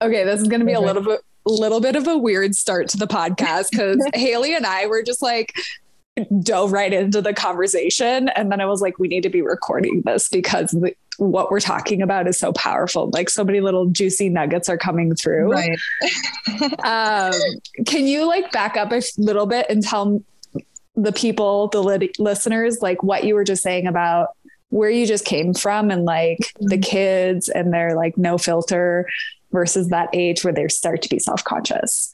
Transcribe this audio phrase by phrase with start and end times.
[0.00, 2.88] Okay, this is going to be a little bit little bit of a weird start
[2.88, 5.54] to the podcast because Haley and I were just like
[6.40, 10.02] dove right into the conversation and then I was like we need to be recording
[10.04, 13.10] this because the, what we're talking about is so powerful.
[13.12, 15.52] Like so many little juicy nuggets are coming through.
[15.52, 15.78] Right.
[16.82, 17.32] Um,
[17.86, 20.22] can you like back up a little bit and tell
[20.96, 24.30] the people the li- listeners like what you were just saying about
[24.70, 26.66] where you just came from and like mm-hmm.
[26.68, 29.08] the kids and their like no filter
[29.50, 32.12] versus that age where they start to be self-conscious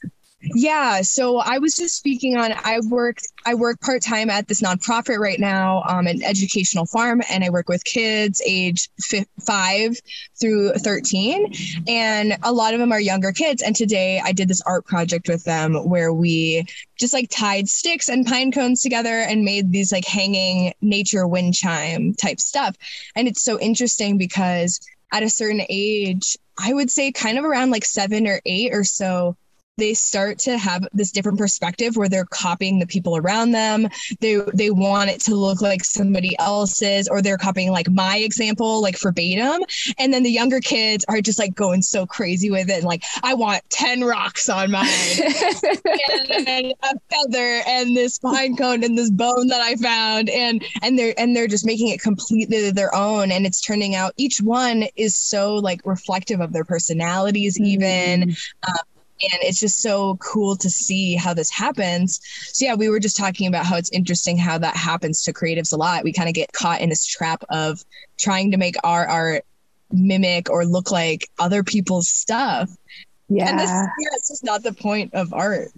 [0.53, 5.17] yeah so i was just speaking on i work i work part-time at this nonprofit
[5.17, 9.97] right now um, an educational farm and i work with kids age f- 5
[10.39, 11.53] through 13
[11.87, 15.27] and a lot of them are younger kids and today i did this art project
[15.27, 16.65] with them where we
[16.97, 21.53] just like tied sticks and pine cones together and made these like hanging nature wind
[21.53, 22.75] chime type stuff
[23.15, 24.79] and it's so interesting because
[25.11, 28.83] at a certain age I would say kind of around like seven or eight or
[28.83, 29.35] so,
[29.77, 33.89] they start to have this different perspective where they're copying the people around them.
[34.19, 38.81] They they want it to look like somebody else's, or they're copying like my example,
[38.81, 39.63] like verbatim.
[39.97, 43.03] And then the younger kids are just like going so crazy with it, and like
[43.23, 44.85] I want ten rocks on mine,
[46.47, 50.97] and a feather, and this pine cone, and this bone that I found, and and
[50.97, 54.85] they're and they're just making it completely their own, and it's turning out each one
[54.95, 57.65] is so like reflective of their personalities, mm-hmm.
[57.65, 58.35] even.
[58.67, 58.75] Um,
[59.21, 62.19] and it's just so cool to see how this happens.
[62.53, 65.73] So yeah we were just talking about how it's interesting how that happens to creatives
[65.73, 66.03] a lot.
[66.03, 67.83] We kind of get caught in this trap of
[68.17, 69.45] trying to make our art
[69.91, 72.69] mimic or look like other people's stuff.
[73.29, 75.69] Yeah and this, yeah, it's just not the point of art.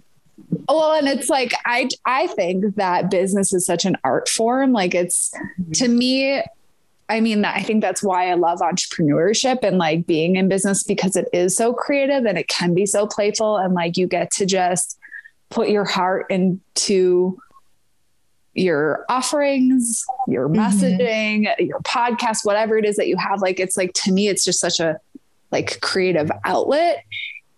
[0.68, 4.72] Well and it's like i i think that business is such an art form.
[4.72, 5.34] Like it's
[5.76, 6.44] to me
[7.10, 11.16] I mean, I think that's why I love entrepreneurship and like being in business because
[11.16, 13.58] it is so creative and it can be so playful.
[13.58, 15.00] And like you get to just
[15.50, 17.38] put your heart into
[18.54, 20.60] your offerings, your mm-hmm.
[20.60, 21.66] messaging, mm-hmm.
[21.66, 23.42] your podcast, whatever it is that you have.
[23.42, 25.00] Like, it's like to me, it's just such a
[25.52, 27.06] like creative outlet.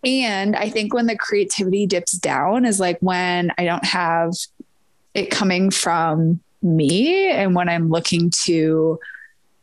[0.03, 4.33] And I think when the creativity dips down is like when I don't have
[5.13, 8.99] it coming from me and when I'm looking to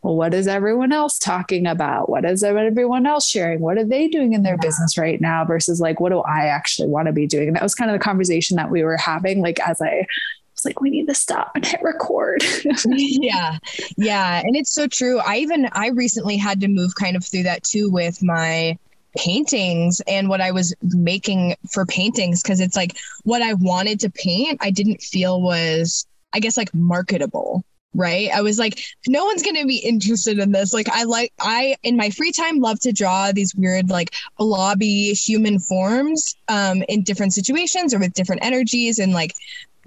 [0.07, 2.09] well, what is everyone else talking about?
[2.09, 3.59] What is everyone else sharing?
[3.59, 4.61] What are they doing in their yeah.
[4.63, 7.49] business right now versus like, what do I actually want to be doing?
[7.49, 10.07] And that was kind of the conversation that we were having, like, as I
[10.55, 12.45] was like, we need to stop and hit record.
[12.87, 13.59] yeah.
[13.97, 14.43] Yeah.
[14.45, 15.19] And it's so true.
[15.19, 18.79] I even, I recently had to move kind of through that too with my
[19.17, 24.11] paintings and what I was making for paintings because it's like what I wanted to
[24.11, 28.29] paint, I didn't feel was, I guess, like marketable right?
[28.35, 30.73] I was like, no one's going to be interested in this.
[30.73, 35.13] Like, I like, I, in my free time, love to draw these weird, like, blobby
[35.15, 38.99] human forms um, in different situations or with different energies.
[38.99, 39.35] And like,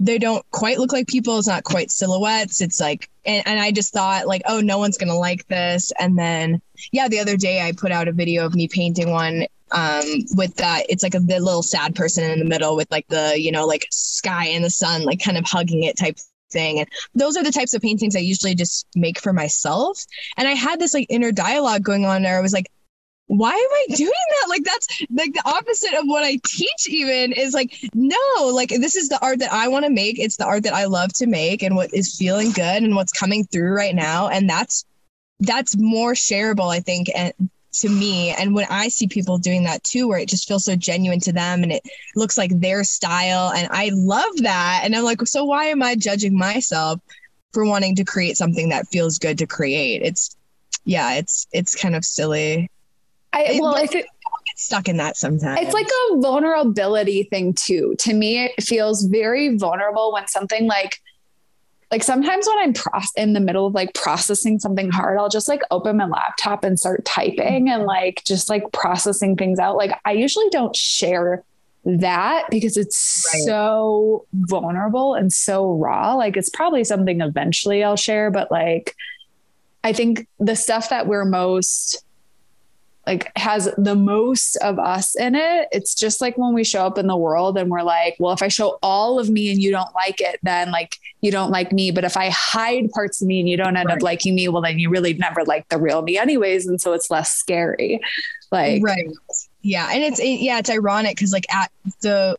[0.00, 1.38] they don't quite look like people.
[1.38, 2.60] It's not quite silhouettes.
[2.60, 5.92] It's like, and, and I just thought, like, oh, no one's going to like this.
[6.00, 6.60] And then,
[6.92, 10.02] yeah, the other day I put out a video of me painting one um
[10.34, 13.40] with that it's like a the little sad person in the middle with like the
[13.40, 16.18] you know like sky and the sun like kind of hugging it type.
[16.56, 20.04] And those are the types of paintings I usually just make for myself.
[20.36, 22.38] And I had this like inner dialogue going on there.
[22.38, 22.70] I was like,
[23.26, 24.48] why am I doing that?
[24.48, 28.16] Like that's like the opposite of what I teach even is like, no,
[28.52, 30.18] like this is the art that I want to make.
[30.18, 33.12] It's the art that I love to make and what is feeling good and what's
[33.12, 34.28] coming through right now.
[34.28, 34.84] And that's
[35.38, 37.32] that's more shareable, I think, and
[37.72, 38.30] to me.
[38.30, 41.32] And when I see people doing that too, where it just feels so genuine to
[41.32, 41.82] them and it
[42.16, 43.52] looks like their style.
[43.52, 44.82] And I love that.
[44.84, 47.00] And I'm like, so why am I judging myself
[47.52, 50.02] for wanting to create something that feels good to create?
[50.02, 50.36] It's,
[50.84, 52.70] yeah, it's, it's kind of silly.
[53.32, 54.06] I, well, I think,
[54.46, 55.60] get stuck in that sometimes.
[55.60, 57.94] It's like a vulnerability thing too.
[58.00, 61.00] To me, it feels very vulnerable when something like
[61.90, 65.48] like sometimes when I'm pro- in the middle of like processing something hard, I'll just
[65.48, 67.86] like open my laptop and start typing and mm-hmm.
[67.88, 69.76] like just like processing things out.
[69.76, 71.42] Like I usually don't share
[71.84, 73.42] that because it's right.
[73.44, 76.14] so vulnerable and so raw.
[76.14, 78.94] Like it's probably something eventually I'll share, but like
[79.82, 82.04] I think the stuff that we're most
[83.10, 85.66] like has the most of us in it.
[85.72, 88.40] It's just like when we show up in the world and we're like, well, if
[88.40, 91.72] I show all of me and you don't like it, then like you don't like
[91.72, 91.90] me.
[91.90, 93.96] But if I hide parts of me and you don't end right.
[93.96, 96.68] up liking me, well, then you really never like the real me anyways.
[96.68, 98.00] And so it's less scary.
[98.52, 99.08] Like, right.
[99.62, 99.88] Yeah.
[99.92, 101.72] And it's, it, yeah, it's ironic because like at
[102.02, 102.36] the,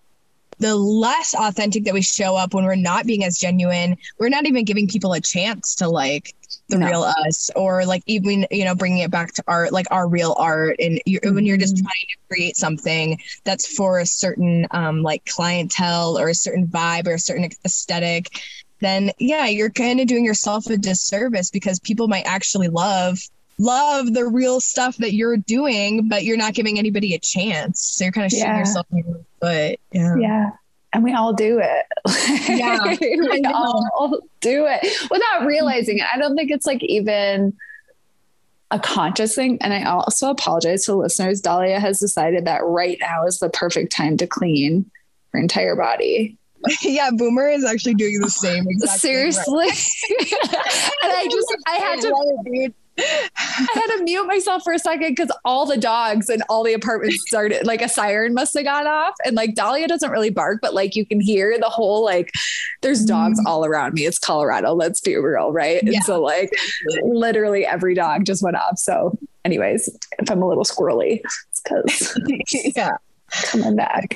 [0.59, 4.45] the less authentic that we show up when we're not being as genuine, we're not
[4.45, 6.33] even giving people a chance to like
[6.71, 6.87] the no.
[6.87, 10.35] real us or like even you know bringing it back to art like our real
[10.39, 11.35] art and you're, mm-hmm.
[11.35, 11.83] when you're just mm-hmm.
[11.83, 17.07] trying to create something that's for a certain um like clientele or a certain vibe
[17.07, 18.29] or a certain aesthetic
[18.79, 23.19] then yeah you're kind of doing yourself a disservice because people might actually love
[23.59, 28.05] love the real stuff that you're doing but you're not giving anybody a chance so
[28.05, 28.59] you're kind of shooting yeah.
[28.59, 30.49] yourself in the foot yeah yeah
[30.93, 31.85] and we all do it.
[32.49, 36.05] Yeah, we all do it without realizing it.
[36.13, 37.53] I don't think it's like even
[38.71, 39.57] a conscious thing.
[39.61, 41.41] And I also apologize to listeners.
[41.41, 44.89] Dahlia has decided that right now is the perfect time to clean
[45.31, 46.37] her entire body.
[46.83, 48.65] yeah, Boomer is actually doing the same.
[48.81, 49.85] Seriously, right.
[51.03, 52.73] and I just I had to.
[52.97, 56.73] I had to mute myself for a second because all the dogs and all the
[56.73, 59.15] apartments started like a siren must have gone off.
[59.25, 62.31] And like Dahlia doesn't really bark, but like you can hear the whole like
[62.81, 63.45] there's dogs mm.
[63.45, 64.05] all around me.
[64.05, 65.81] It's Colorado, let's be real, right?
[65.83, 65.93] Yeah.
[65.95, 66.51] And so like
[67.03, 68.77] literally every dog just went off.
[68.77, 69.89] So, anyways,
[70.19, 72.19] if I'm a little squirrely, it's because
[72.75, 72.91] yeah,
[73.43, 74.13] coming back.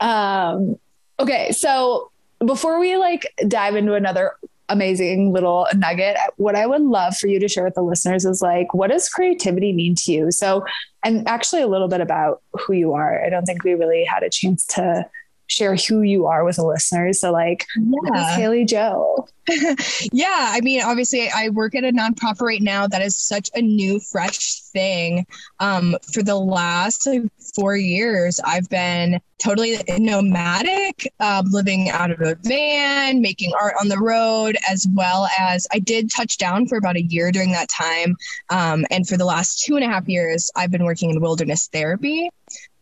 [0.00, 0.78] Um
[1.18, 2.10] okay, so
[2.44, 4.32] before we like dive into another
[4.68, 6.16] amazing little nugget.
[6.36, 9.08] What I would love for you to share with the listeners is like, what does
[9.08, 10.30] creativity mean to you?
[10.30, 10.64] So,
[11.04, 13.24] and actually a little bit about who you are.
[13.24, 15.08] I don't think we really had a chance to
[15.48, 17.20] share who you are with the listeners.
[17.20, 18.36] So, like, yeah.
[18.36, 19.28] Haley Joe?
[20.12, 23.62] yeah, I mean, obviously, I work at a nonprofit right now that is such a
[23.62, 25.26] new, fresh thing.
[25.60, 27.22] Um, for the last like,
[27.56, 33.88] four years, I've been totally nomadic, uh, living out of a van, making art on
[33.88, 37.68] the road, as well as I did touch down for about a year during that
[37.68, 38.16] time.
[38.50, 41.68] Um, and for the last two and a half years, I've been working in wilderness
[41.72, 42.30] therapy.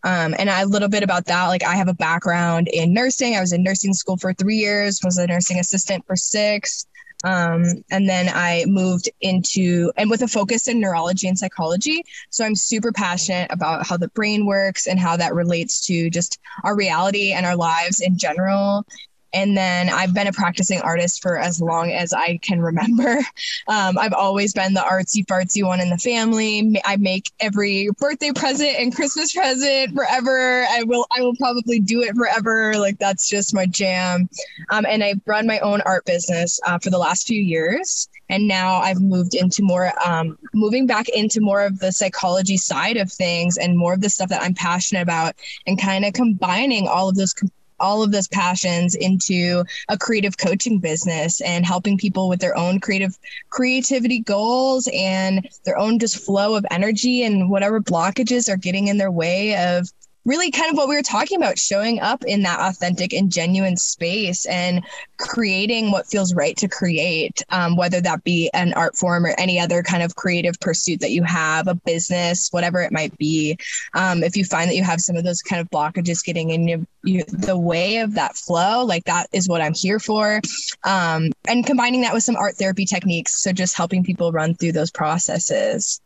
[0.03, 3.37] Um, and a little bit about that, like I have a background in nursing.
[3.37, 6.87] I was in nursing school for three years, was a nursing assistant for six.
[7.25, 12.05] Um, and then I moved into, and with a focus in neurology and psychology.
[12.31, 16.39] So I'm super passionate about how the brain works and how that relates to just
[16.63, 18.87] our reality and our lives in general.
[19.35, 23.21] And then I've been a practicing artist for as long as I can remember.
[23.67, 26.81] Um, I've always been the artsy fartsy one in the family.
[26.85, 30.65] I make every birthday present and Christmas present forever.
[30.69, 32.75] I will I will probably do it forever.
[32.77, 34.29] Like that's just my jam.
[34.71, 38.09] Um, and I've run my own art business uh, for the last few years.
[38.29, 42.97] And now I've moved into more, um, moving back into more of the psychology side
[42.97, 45.37] of things and more of the stuff that I'm passionate about
[45.67, 47.35] and kind of combining all of those
[47.81, 52.81] all of those passions into a creative coaching business and helping people with their own
[52.81, 53.17] creative
[53.51, 58.99] creativity goals and their own just flow of energy and whatever blockages are getting in
[58.99, 59.89] their way of
[60.25, 63.77] really kind of what we were talking about showing up in that authentic and genuine
[63.77, 64.85] space and
[65.19, 69.61] creating what feels right to create um, whether that be an art form or any
[69.61, 73.57] other kind of creative pursuit that you have a business whatever it might be.
[73.95, 76.69] Um, if you find that you have some of those kind of blockages getting in
[76.69, 80.41] you, you, the way of that flow like that is what i'm here for.
[80.85, 84.73] Um, and combining that with some art therapy techniques so just helping people run through
[84.73, 86.01] those processes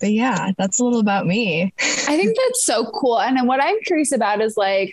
[0.00, 1.72] but yeah, that's a little about me.
[1.80, 3.20] I think that's so cool.
[3.20, 4.92] And what I'm curious about is like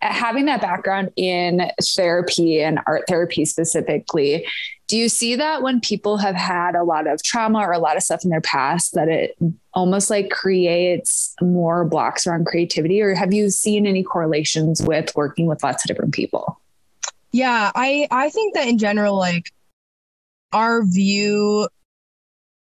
[0.00, 4.46] having that background in therapy and art therapy specifically.
[4.88, 7.96] Do you see that when people have had a lot of trauma or a lot
[7.96, 9.36] of stuff in their past that it
[9.74, 13.02] almost like creates more blocks around creativity?
[13.02, 16.60] Or have you seen any correlations with working with lots of different people?
[17.32, 19.50] Yeah, I I think that in general, like
[20.52, 21.68] our view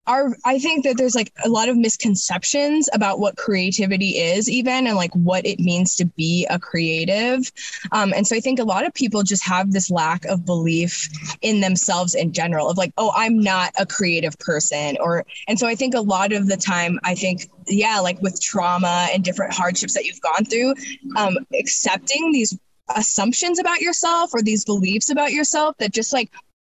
[0.07, 4.95] I think that there's like a lot of misconceptions about what creativity is even and
[4.95, 7.51] like what it means to be a creative.
[7.91, 11.07] Um, and so I think a lot of people just have this lack of belief
[11.41, 15.67] in themselves in general of like, oh, I'm not a creative person or and so
[15.67, 19.53] I think a lot of the time I think yeah, like with trauma and different
[19.53, 20.73] hardships that you've gone through,
[21.15, 22.57] um, accepting these
[22.95, 26.31] assumptions about yourself or these beliefs about yourself that just like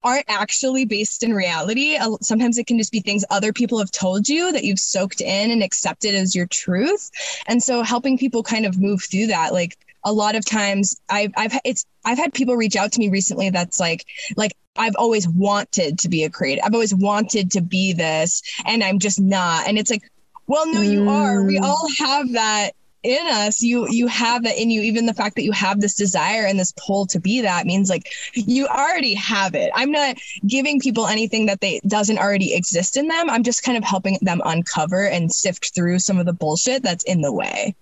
[0.07, 1.99] aren't actually based in reality.
[2.23, 5.51] Sometimes it can just be things other people have told you that you've soaked in
[5.51, 7.11] and accepted as your truth.
[7.49, 11.33] And so helping people kind of move through that, like a lot of times I've,
[11.37, 14.05] I've, it's, I've had people reach out to me recently that's like,
[14.37, 16.63] like, I've always wanted to be a creator.
[16.65, 19.67] I've always wanted to be this and I'm just not.
[19.67, 20.09] And it's like,
[20.47, 21.43] well, no, you are.
[21.43, 21.65] We mm.
[21.65, 22.76] all have that
[23.07, 25.95] in us you you have that in you even the fact that you have this
[25.95, 30.17] desire and this pull to be that means like you already have it i'm not
[30.47, 34.19] giving people anything that they doesn't already exist in them i'm just kind of helping
[34.23, 37.75] them uncover and sift through some of the bullshit that's in the way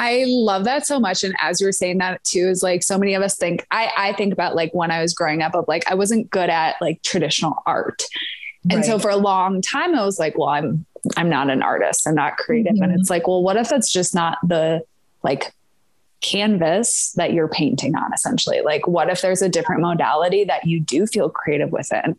[0.00, 1.24] I love that so much.
[1.24, 3.90] And as you were saying that too, is like so many of us think I,
[3.96, 6.76] I think about like when I was growing up of like I wasn't good at
[6.80, 8.04] like traditional art.
[8.70, 8.84] And right.
[8.84, 10.86] so for a long time I was like, well, I'm
[11.16, 12.06] I'm not an artist.
[12.06, 12.74] I'm not creative.
[12.74, 12.84] Mm-hmm.
[12.84, 14.82] And it's like, well, what if it's just not the
[15.22, 15.52] like
[16.20, 18.60] canvas that you're painting on essentially?
[18.60, 22.18] Like, what if there's a different modality that you do feel creative within?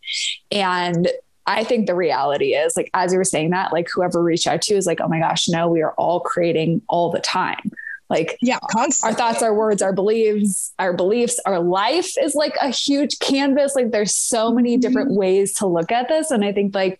[0.51, 1.09] And
[1.45, 4.61] I think the reality is like, as you were saying that, like whoever reached out
[4.63, 7.71] to you is like, oh my gosh, no, we are all creating all the time.
[8.09, 9.11] Like yeah, constantly.
[9.11, 13.75] our thoughts, our words, our beliefs, our beliefs, our life is like a huge canvas.
[13.75, 15.19] Like there's so many different mm-hmm.
[15.19, 16.31] ways to look at this.
[16.31, 16.99] And I think like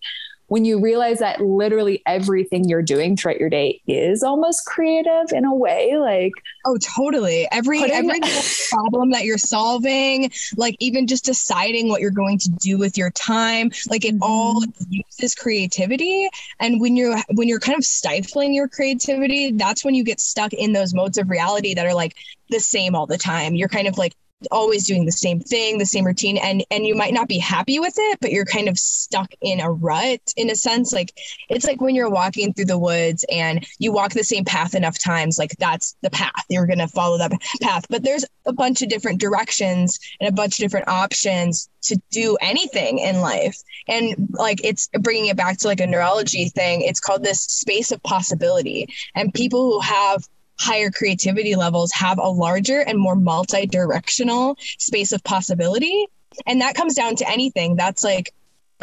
[0.50, 5.44] when you realize that literally everything you're doing throughout your day is almost creative in
[5.44, 6.32] a way like
[6.66, 7.46] oh totally.
[7.52, 8.20] Every putting- every
[8.68, 13.12] problem that you're solving like even just deciding what you're going to do with your
[13.12, 14.92] time like it all mm-hmm.
[15.08, 16.28] uses creativity.
[16.58, 20.52] And when you're when you're kind of stifling your creativity that's when you get stuck
[20.52, 22.16] in those modes of reality that are like
[22.48, 23.54] the same all the time.
[23.54, 24.16] You're kind of like
[24.50, 27.78] always doing the same thing the same routine and and you might not be happy
[27.78, 30.92] with it but you're kind of stuck in a rut in a sense.
[30.92, 31.12] Like
[31.48, 34.98] it's like when you're walking through the woods and you walk the same path enough
[34.98, 36.44] times like that's the path.
[36.48, 37.86] You're going to follow that path.
[37.88, 42.36] But there's a bunch of different directions and a bunch of different options to do
[42.40, 43.56] anything in life.
[43.88, 46.82] And like it's bringing it back to like a neurology thing.
[46.82, 48.88] It's called this space of possibility.
[49.14, 50.24] And people who have
[50.60, 56.06] higher creativity levels have a larger and more multi-directional space of possibility.
[56.46, 57.76] And that comes down to anything.
[57.76, 58.32] That's like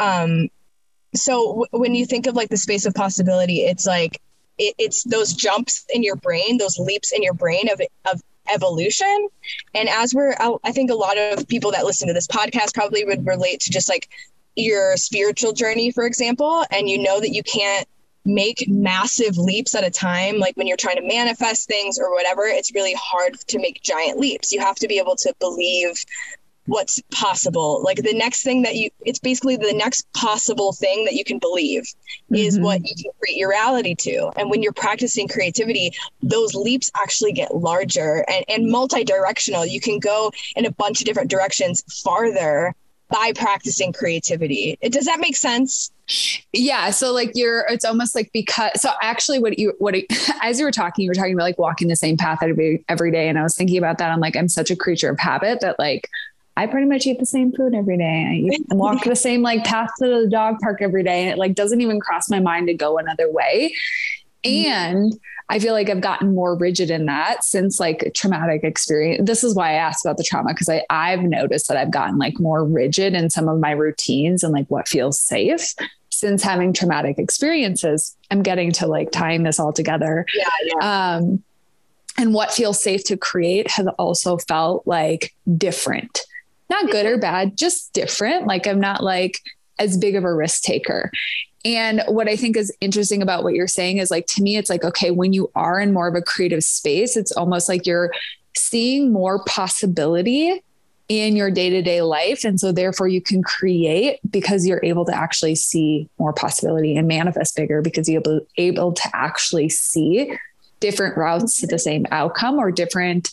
[0.00, 0.48] um
[1.14, 4.20] so w- when you think of like the space of possibility it's like
[4.58, 8.20] it, it's those jumps in your brain those leaps in your brain of of
[8.52, 9.28] evolution.
[9.74, 13.04] And as we're i think a lot of people that listen to this podcast probably
[13.04, 14.08] would relate to just like
[14.56, 17.86] your spiritual journey for example and you know that you can't
[18.28, 20.38] make massive leaps at a time.
[20.38, 24.18] Like when you're trying to manifest things or whatever, it's really hard to make giant
[24.18, 24.52] leaps.
[24.52, 26.04] You have to be able to believe
[26.66, 27.82] what's possible.
[27.82, 31.38] Like the next thing that you, it's basically the next possible thing that you can
[31.38, 32.34] believe mm-hmm.
[32.34, 34.30] is what you can create your reality to.
[34.36, 35.92] And when you're practicing creativity,
[36.22, 39.64] those leaps actually get larger and, and multi directional.
[39.64, 42.74] You can go in a bunch of different directions farther
[43.08, 44.76] by practicing creativity.
[44.82, 45.90] It, Does that make sense?
[46.52, 46.90] Yeah.
[46.90, 49.94] So like you're, it's almost like because, so actually what you, what,
[50.42, 53.10] as you were talking, you were talking about like walking the same path every, every
[53.10, 53.28] day.
[53.28, 54.10] And I was thinking about that.
[54.10, 56.08] I'm like, I'm such a creature of habit that like,
[56.56, 58.26] I pretty much eat the same food every day.
[58.28, 61.22] I eat, walk the same like path to the dog park every day.
[61.22, 63.72] And it like doesn't even cross my mind to go another way.
[64.44, 64.68] Mm-hmm.
[64.68, 69.26] And I feel like I've gotten more rigid in that since like traumatic experience.
[69.26, 72.18] This is why I asked about the trauma because I I've noticed that I've gotten
[72.18, 75.74] like more rigid in some of my routines and like what feels safe
[76.18, 78.16] since having traumatic experiences.
[78.30, 80.26] I'm getting to like tying this all together.
[80.34, 81.16] Yeah, yeah.
[81.16, 81.42] Um,
[82.16, 86.20] and what feels safe to create has also felt like different,
[86.68, 88.46] not good or bad, just different.
[88.46, 89.38] Like I'm not like
[89.78, 91.12] as big of a risk taker.
[91.64, 94.70] And what I think is interesting about what you're saying is like, to me, it's
[94.70, 98.12] like, okay, when you are in more of a creative space, it's almost like you're
[98.56, 100.62] seeing more possibility
[101.08, 102.44] in your day to day life.
[102.44, 107.08] And so, therefore, you can create because you're able to actually see more possibility and
[107.08, 110.36] manifest bigger because you're able, able to actually see
[110.80, 113.30] different routes to the same outcome or different,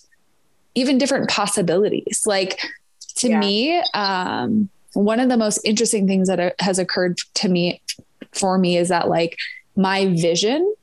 [0.74, 2.24] even different possibilities.
[2.26, 2.60] Like,
[3.18, 3.40] to yeah.
[3.40, 7.82] me, um, one of the most interesting things that has occurred to me
[8.34, 9.38] for me is that like
[9.76, 10.74] my vision,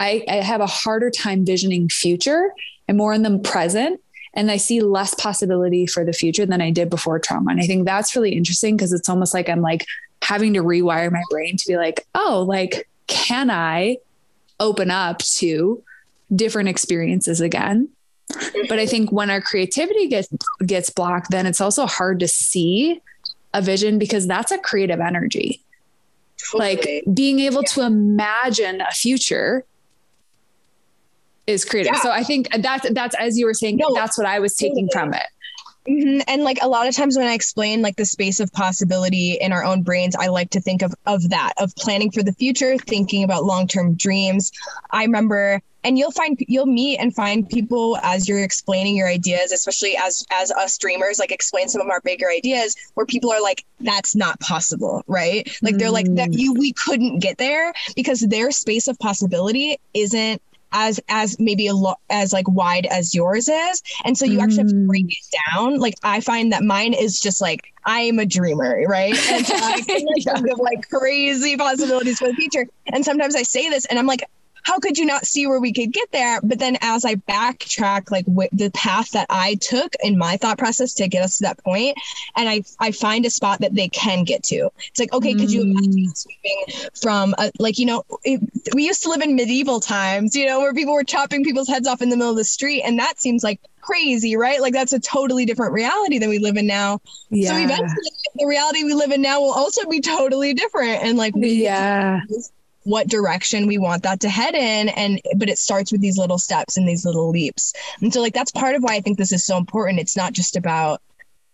[0.00, 2.52] I, I have a harder time visioning future
[2.88, 4.00] and more in the present.
[4.36, 7.50] And I see less possibility for the future than I did before trauma.
[7.52, 9.86] And I think that's really interesting because it's almost like I'm like
[10.22, 13.96] having to rewire my brain to be like, oh, like, can I
[14.60, 15.82] open up to
[16.34, 17.88] different experiences again?
[18.68, 20.28] But I think when our creativity gets
[20.64, 23.00] gets blocked, then it's also hard to see
[23.54, 25.62] a vision because that's a creative energy.
[26.36, 26.76] Totally.
[26.76, 27.68] Like being able yeah.
[27.68, 29.64] to imagine a future
[31.46, 31.94] is creative.
[31.94, 32.00] Yeah.
[32.00, 34.88] So I think that's that's as you were saying, no, that's what I was taking
[34.92, 35.26] from it.
[35.88, 36.22] Mm-hmm.
[36.26, 39.52] And like a lot of times when I explain like the space of possibility in
[39.52, 42.76] our own brains, I like to think of of that, of planning for the future,
[42.76, 44.50] thinking about long-term dreams.
[44.90, 49.52] I remember and you'll find you'll meet and find people as you're explaining your ideas
[49.52, 53.40] especially as as us dreamers like explain some of our bigger ideas where people are
[53.40, 56.38] like that's not possible right like they're like that mm.
[56.38, 60.42] you we couldn't get there because their space of possibility isn't
[60.76, 64.42] as as maybe a lot as like wide as yours is and so you mm.
[64.42, 68.00] actually have to break it down like i find that mine is just like i
[68.00, 70.34] am a dreamer right and so i can yeah.
[70.34, 74.06] think of like crazy possibilities for the future and sometimes i say this and i'm
[74.06, 74.28] like
[74.66, 76.40] how could you not see where we could get there?
[76.42, 80.58] But then as I backtrack, like wh- the path that I took in my thought
[80.58, 81.96] process to get us to that point,
[82.34, 84.68] and I I find a spot that they can get to.
[84.88, 85.38] It's like, okay, mm.
[85.38, 86.26] could you imagine mm.
[86.26, 88.40] moving from a, like you know it,
[88.74, 91.86] we used to live in medieval times, you know, where people were chopping people's heads
[91.86, 94.60] off in the middle of the street, and that seems like crazy, right?
[94.60, 97.00] Like that's a totally different reality than we live in now.
[97.30, 97.50] Yeah.
[97.50, 101.04] So eventually the reality we live in now will also be totally different.
[101.04, 102.20] And like yeah
[102.86, 106.38] what direction we want that to head in and but it starts with these little
[106.38, 107.74] steps and these little leaps.
[108.00, 110.00] And so like that's part of why i think this is so important.
[110.00, 111.02] It's not just about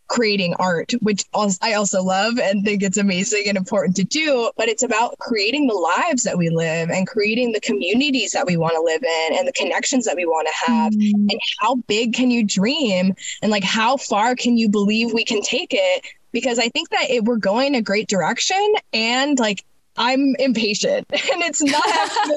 [0.08, 1.24] creating art which
[1.62, 5.66] i also love and think it's amazing and important to do but it's about creating
[5.66, 9.38] the lives that we live and creating the communities that we want to live in
[9.38, 10.92] and the connections that we want to have.
[10.92, 11.30] Mm.
[11.30, 13.14] and how big can you dream?
[13.40, 16.06] And like how far can you believe we can take it?
[16.32, 19.64] Because I think that it, we're going a great direction and like
[19.96, 21.06] I'm impatient.
[21.32, 22.36] And it's not happening.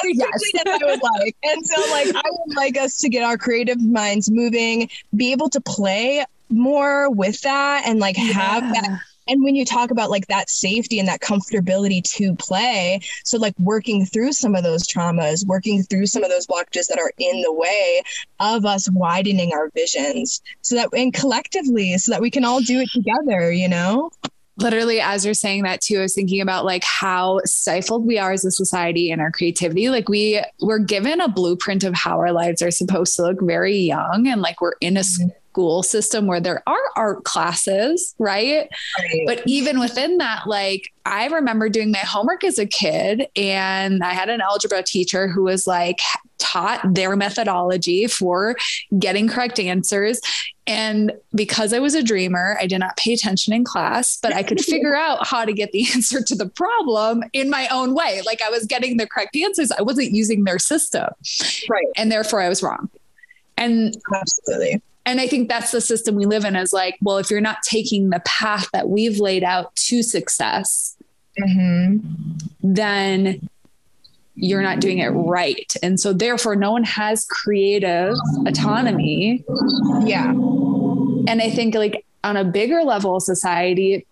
[0.00, 1.36] Quickly as I would like.
[1.42, 5.48] And so like I would like us to get our creative minds moving, be able
[5.50, 8.24] to play more with that and like yeah.
[8.24, 9.00] have that.
[9.26, 13.54] And when you talk about like that safety and that comfortability to play so like
[13.58, 17.42] working through some of those traumas working through some of those blockages that are in
[17.42, 18.02] the way
[18.40, 22.80] of us widening our visions so that and collectively so that we can all do
[22.80, 24.10] it together you know
[24.58, 28.32] literally as you're saying that too i was thinking about like how stifled we are
[28.32, 32.32] as a society in our creativity like we we're given a blueprint of how our
[32.32, 35.02] lives are supposed to look very young and like we're in a.
[35.58, 38.68] school system where there are art classes right?
[39.00, 44.04] right but even within that like i remember doing my homework as a kid and
[44.04, 45.98] i had an algebra teacher who was like
[46.38, 48.56] taught their methodology for
[48.96, 50.20] getting correct answers.
[50.68, 54.44] And because I was a dreamer, I did not pay attention in class, but I
[54.44, 58.22] could figure out how to get the answer to the problem in my own way.
[58.24, 61.08] Like I was getting the correct answers, I wasn't using their system.
[61.68, 61.86] Right.
[61.96, 62.88] And therefore I was wrong.
[63.56, 64.80] And absolutely.
[65.08, 67.62] And I think that's the system we live in is like, well, if you're not
[67.62, 70.98] taking the path that we've laid out to success,
[71.40, 72.06] mm-hmm.
[72.62, 73.48] then
[74.34, 75.72] you're not doing it right.
[75.82, 78.16] And so therefore no one has creative
[78.46, 79.42] autonomy.
[80.04, 80.28] Yeah.
[80.28, 84.06] And I think like on a bigger level of society,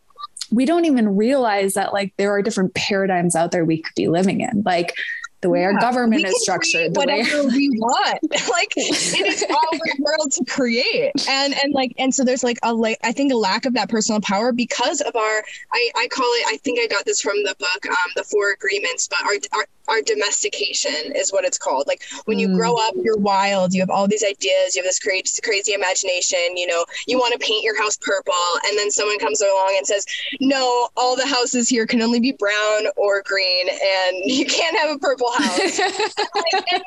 [0.51, 4.09] we don't even realize that like there are different paradigms out there we could be
[4.09, 4.63] living in.
[4.65, 4.95] Like
[5.43, 8.19] the way yeah, our government is structured, the whatever way we want.
[8.51, 11.13] like it is our world to create.
[11.29, 13.89] And and like and so there's like a like I think a lack of that
[13.89, 17.43] personal power because of our I, I call it I think I got this from
[17.45, 21.87] the book um the four agreements, but our, our our domestication is what it's called.
[21.87, 22.57] Like when you mm.
[22.57, 23.75] grow up, you're wild.
[23.75, 24.75] You have all these ideas.
[24.75, 26.57] You have this crazy, crazy imagination.
[26.57, 28.35] You know, you want to paint your house purple,
[28.67, 30.05] and then someone comes along and says,
[30.41, 34.97] "No, all the houses here can only be brown or green, and you can't have
[34.97, 35.79] a purple house."
[36.35, 36.83] like,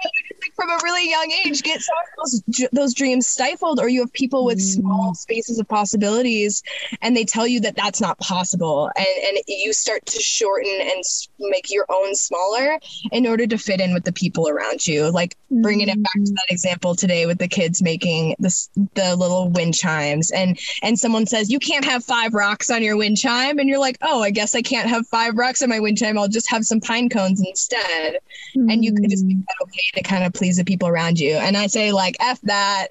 [0.56, 4.14] from a really young age, get some of those those dreams stifled, or you have
[4.14, 4.82] people with mm.
[4.82, 6.64] small spaces of possibilities,
[7.02, 11.04] and they tell you that that's not possible, and and you start to shorten and
[11.40, 12.80] make your own smaller
[13.12, 15.12] in order to fit in with the people around you.
[15.12, 19.50] Like bringing it back to that example today with the kids making this the little
[19.50, 23.60] wind chimes, and and someone says you can't have five rocks on your wind chime,
[23.60, 26.18] and you're like, oh, I guess I can't have five rocks on my wind chime.
[26.18, 28.20] I'll just have some pine cones instead,
[28.56, 28.72] mm.
[28.72, 31.36] and you could just make that okay to kind of please the people around you.
[31.36, 32.88] And I say like f that,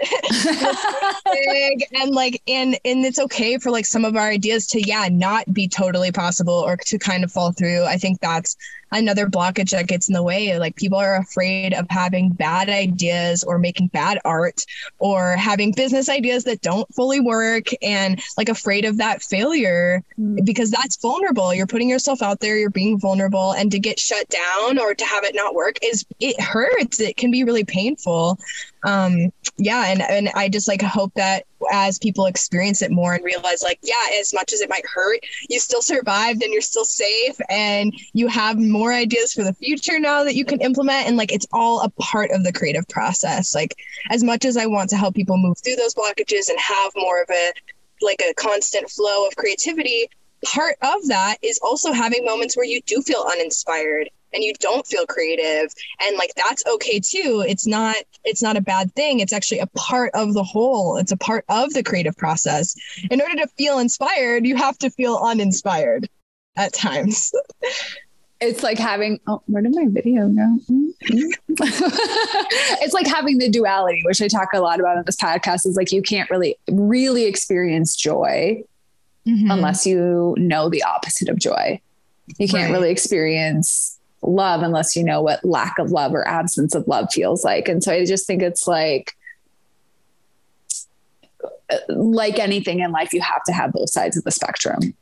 [1.92, 5.52] and like and and it's okay for like some of our ideas to yeah not
[5.52, 7.84] be totally possible or to kind of fall through.
[7.84, 8.56] I think that's
[8.92, 10.58] another blockage that gets in the way.
[10.58, 14.62] Like people are afraid of having bad ideas or making bad art
[14.98, 20.44] or having business ideas that don't fully work and like afraid of that failure mm.
[20.44, 21.54] because that's vulnerable.
[21.54, 25.04] You're putting yourself out there, you're being vulnerable and to get shut down or to
[25.04, 27.00] have it not work is it hurts.
[27.00, 28.38] It can be really painful
[28.84, 33.24] um yeah and and i just like hope that as people experience it more and
[33.24, 36.84] realize like yeah as much as it might hurt you still survived and you're still
[36.84, 41.06] safe and you have more ideas for the future now that you can implement.
[41.06, 43.54] And like it's all a part of the creative process.
[43.54, 43.76] Like
[44.10, 47.22] as much as i want to help people move through those blockages and have more
[47.22, 47.52] of a
[48.00, 50.08] like a constant flow of creativity
[50.44, 54.86] part of that is also having moments where you do feel uninspired and you don't
[54.86, 57.44] feel creative and like that's okay too.
[57.46, 59.20] It's not it's not a bad thing.
[59.20, 60.96] It's actually a part of the whole.
[60.96, 62.74] It's a part of the creative process.
[63.10, 66.08] In order to feel inspired you have to feel uninspired
[66.56, 67.32] at times.
[68.40, 70.58] It's like having oh where did my video go?
[72.80, 75.74] It's like having the duality which i talk a lot about in this podcast is
[75.74, 78.62] like you can't really really experience joy
[79.28, 79.50] mm-hmm.
[79.50, 81.80] unless you know the opposite of joy.
[82.38, 82.72] You can't right.
[82.72, 87.44] really experience love unless you know what lack of love or absence of love feels
[87.44, 87.68] like.
[87.68, 89.14] And so I just think it's like,
[91.88, 94.94] like anything in life, you have to have both sides of the spectrum.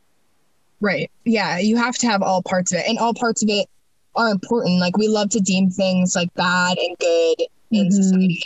[0.80, 1.10] Right.
[1.24, 1.58] Yeah.
[1.58, 3.68] You have to have all parts of it, and all parts of it
[4.14, 4.80] are important.
[4.80, 7.90] Like we love to deem things like bad and good in mm-hmm.
[7.90, 8.42] society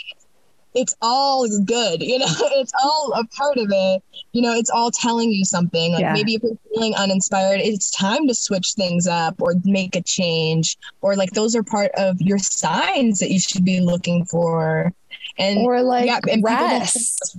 [0.73, 4.91] it's all good you know it's all a part of it you know it's all
[4.91, 6.13] telling you something like yeah.
[6.13, 10.77] maybe if you're feeling uninspired it's time to switch things up or make a change
[11.01, 14.93] or like those are part of your signs that you should be looking for
[15.37, 17.37] and or like yeah, and rest.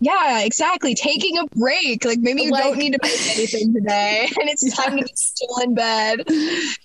[0.00, 0.94] Yeah, exactly.
[0.94, 2.04] Taking a break.
[2.04, 5.36] Like maybe you like, don't need to make anything today, and it's time to just
[5.38, 6.24] chill in bed.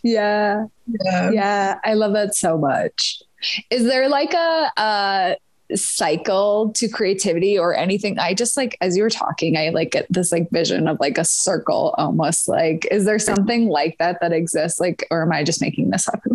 [0.03, 0.65] Yeah.
[1.05, 1.79] yeah, yeah.
[1.83, 3.21] I love that so much.
[3.69, 5.35] Is there like a, a
[5.75, 8.17] cycle to creativity or anything.
[8.19, 11.17] I just like as you were talking i like get this like vision of like
[11.17, 14.79] a circle almost like is there something like that that exists?
[14.79, 16.21] Like or am i just making this up?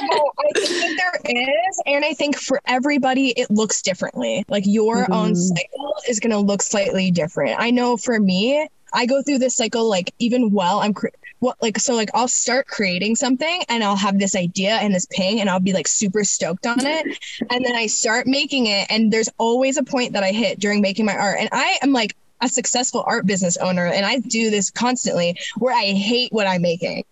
[0.00, 4.44] No, i think that there is and i think for everybody it looks differently.
[4.48, 5.12] Like your mm-hmm.
[5.12, 7.56] own cycle is going to look slightly different.
[7.58, 11.08] I know for me I go through this cycle like even while I'm cre-
[11.40, 15.06] what like so like I'll start creating something and I'll have this idea and this
[15.10, 17.18] ping and I'll be like super stoked on it.
[17.50, 20.80] And then I start making it and there's always a point that I hit during
[20.80, 21.38] making my art.
[21.40, 25.74] And I am like a successful art business owner and I do this constantly where
[25.74, 27.04] I hate what I'm making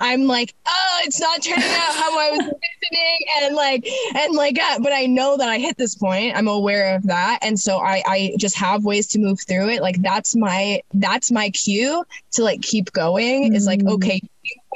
[0.00, 4.58] I'm like, oh, it's not turning out how I was envisioning, and like, and like,
[4.60, 6.36] uh, but I know that I hit this point.
[6.36, 9.82] I'm aware of that, and so I, I just have ways to move through it.
[9.82, 13.52] Like that's my, that's my cue to like keep going.
[13.52, 13.92] mm Is like, mm.
[13.94, 14.20] okay,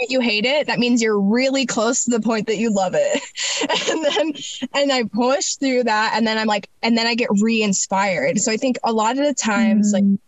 [0.09, 3.23] you hate it, that means you're really close to the point that you love it.
[3.91, 7.29] and then, and I push through that, and then I'm like, and then I get
[7.41, 8.39] re-inspired.
[8.41, 10.21] So I think a lot of the times, mm like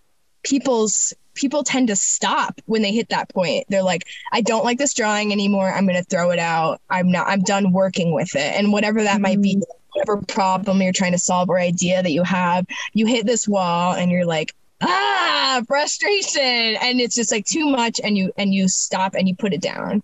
[0.42, 3.66] people's people tend to stop when they hit that point.
[3.68, 5.70] They're like, I don't like this drawing anymore.
[5.70, 6.80] I'm going to throw it out.
[6.90, 8.54] I'm not, I'm done working with it.
[8.58, 9.62] And whatever that mm might be, mm.
[9.92, 13.94] whatever problem you're trying to solve or idea that you have, you hit this wall
[13.94, 16.42] and you're like, ah, frustration.
[16.42, 18.00] And it's just like too much.
[18.02, 20.02] And you, and you stop and you put it down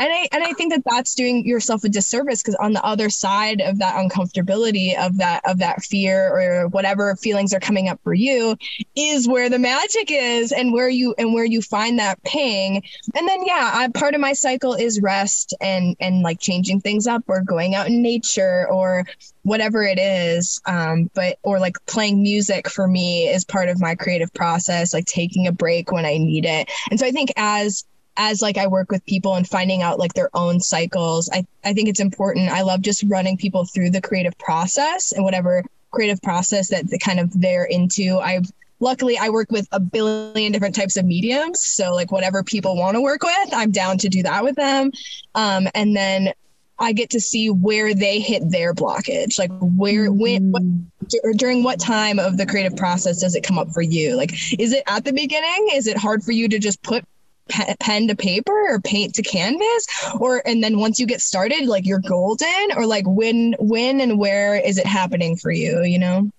[0.00, 3.10] and I and I think that that's doing yourself a disservice because on the other
[3.10, 8.00] side of that uncomfortability of that of that fear or whatever feelings are coming up
[8.02, 8.56] for you
[8.96, 12.82] is where the magic is and where you and where you find that ping.
[13.14, 17.06] And then yeah I, part of my cycle is rest and and like changing things
[17.06, 19.04] up or going out in nature or
[19.42, 23.94] whatever it is um but or like playing music for me is part of my
[23.94, 26.70] creative process like taking a break when i need it.
[26.90, 27.84] And so i think as
[28.16, 31.72] as like I work with people and finding out like their own cycles, I, I
[31.72, 32.50] think it's important.
[32.50, 36.98] I love just running people through the creative process and whatever creative process that the
[36.98, 38.18] kind of they're into.
[38.18, 38.40] I
[38.80, 41.60] luckily I work with a billion different types of mediums.
[41.64, 44.90] So like whatever people want to work with, I'm down to do that with them.
[45.34, 46.32] Um, and then
[46.78, 49.38] I get to see where they hit their blockage.
[49.38, 51.36] Like where, when, what, mm.
[51.36, 54.16] during what time of the creative process does it come up for you?
[54.16, 55.68] Like, is it at the beginning?
[55.74, 57.04] Is it hard for you to just put
[57.48, 59.86] pen to paper or paint to canvas
[60.20, 64.18] or and then once you get started like you're golden or like when when and
[64.18, 66.30] where is it happening for you you know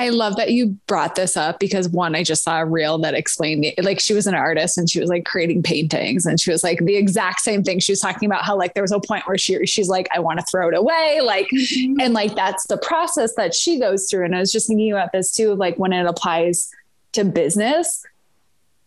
[0.00, 3.12] I love that you brought this up because one, I just saw a reel that
[3.12, 3.84] explained it.
[3.84, 6.78] Like she was an artist and she was like creating paintings and she was like
[6.78, 7.80] the exact same thing.
[7.80, 10.20] She was talking about how like there was a point where she she's like, I
[10.20, 11.20] want to throw it away.
[11.22, 12.00] Like, mm-hmm.
[12.00, 14.24] and like that's the process that she goes through.
[14.24, 16.70] And I was just thinking about this too, like when it applies
[17.12, 18.02] to business,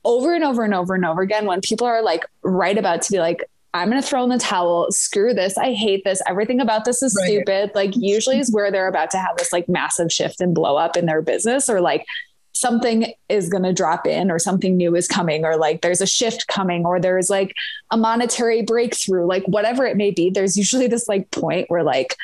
[0.06, 3.12] over and over and over and over again when people are like right about to
[3.12, 3.44] be like
[3.76, 4.92] I'm going to throw in the towel.
[4.92, 5.58] Screw this.
[5.58, 6.22] I hate this.
[6.28, 7.28] Everything about this is right.
[7.28, 7.72] stupid.
[7.74, 10.96] Like, usually is where they're about to have this like massive shift and blow up
[10.96, 12.06] in their business or like
[12.54, 16.06] something is going to drop in or something new is coming or like there's a
[16.06, 17.54] shift coming or there's like
[17.89, 22.16] a monetary breakthrough like whatever it may be there's usually this like point where like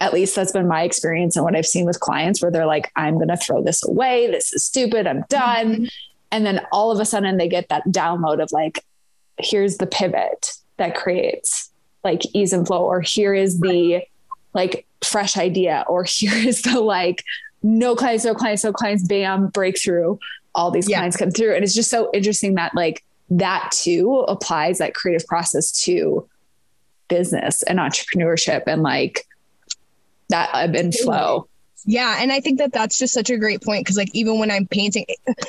[0.00, 2.90] at least that's been my experience and what I've seen with clients where they're like
[2.96, 5.84] I'm going to throw this away this is stupid I'm done mm-hmm.
[6.34, 8.84] And then all of a sudden they get that download of like
[9.38, 11.70] here's the pivot that creates
[12.02, 14.02] like ease and flow or here is the
[14.52, 17.22] like fresh idea or here is the like
[17.62, 20.18] no clients, no clients, no clients, bam, breakthrough.
[20.56, 20.98] All these yeah.
[20.98, 21.54] clients come through.
[21.54, 26.28] And it's just so interesting that like that too applies that creative process to
[27.08, 29.26] business and entrepreneurship and like
[30.30, 31.48] that ebb and flow.
[31.86, 34.50] Yeah, and I think that that's just such a great point because like even when
[34.50, 35.04] I'm painting,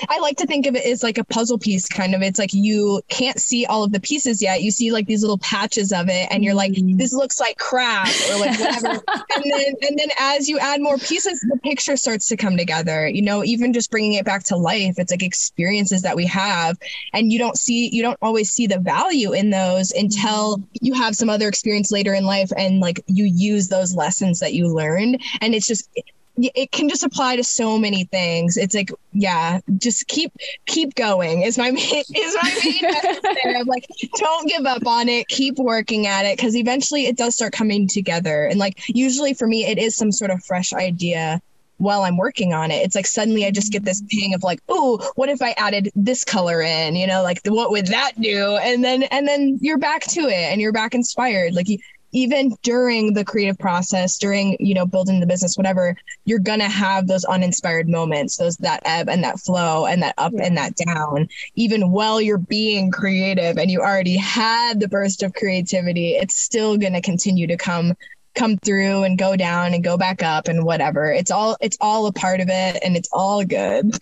[0.10, 2.21] I like to think of it as like a puzzle piece kind of.
[2.21, 4.62] It's like you can't see all of the pieces yet.
[4.62, 6.98] You see like these little patches of it, and you're like, mm-hmm.
[6.98, 8.89] this looks like crap or like whatever.
[9.36, 13.08] and then and then as you add more pieces, the picture starts to come together.
[13.08, 16.78] You know, even just bringing it back to life, it's like experiences that we have,
[17.13, 21.15] and you don't see you don't always see the value in those until you have
[21.15, 25.21] some other experience later in life, and like you use those lessons that you learned,
[25.39, 25.89] and it's just
[26.38, 28.58] it can just apply to so many things.
[28.58, 30.32] It's like, yeah, just keep
[30.65, 31.41] keep going.
[31.41, 32.82] Is my main is my main
[33.43, 33.58] there.
[33.58, 35.28] I'm like, don't give up on it.
[35.28, 38.45] Keep working at it because eventually it does start coming together.
[38.45, 41.41] And like usually for me, it is some sort of fresh idea
[41.78, 42.86] while I'm working on it.
[42.86, 44.19] It's like suddenly I just get this mm-hmm.
[44.19, 46.95] ping of like, oh, what if I added this color in?
[46.95, 48.58] You know, like what would that do?
[48.58, 51.54] And then and then you're back to it and you're back inspired.
[51.54, 51.80] Like you
[52.15, 57.08] even during the creative process during you know building the business whatever you're gonna have
[57.08, 60.45] those uninspired moments those that ebb and that flow and that up yeah.
[60.45, 61.28] and that down.
[61.56, 66.78] Even while you're being creative and you already had the burst of creativity it's still
[66.78, 67.93] gonna continue to come
[68.34, 71.12] come through and go down and go back up and whatever.
[71.12, 73.91] It's all it's all a part of it and it's all good.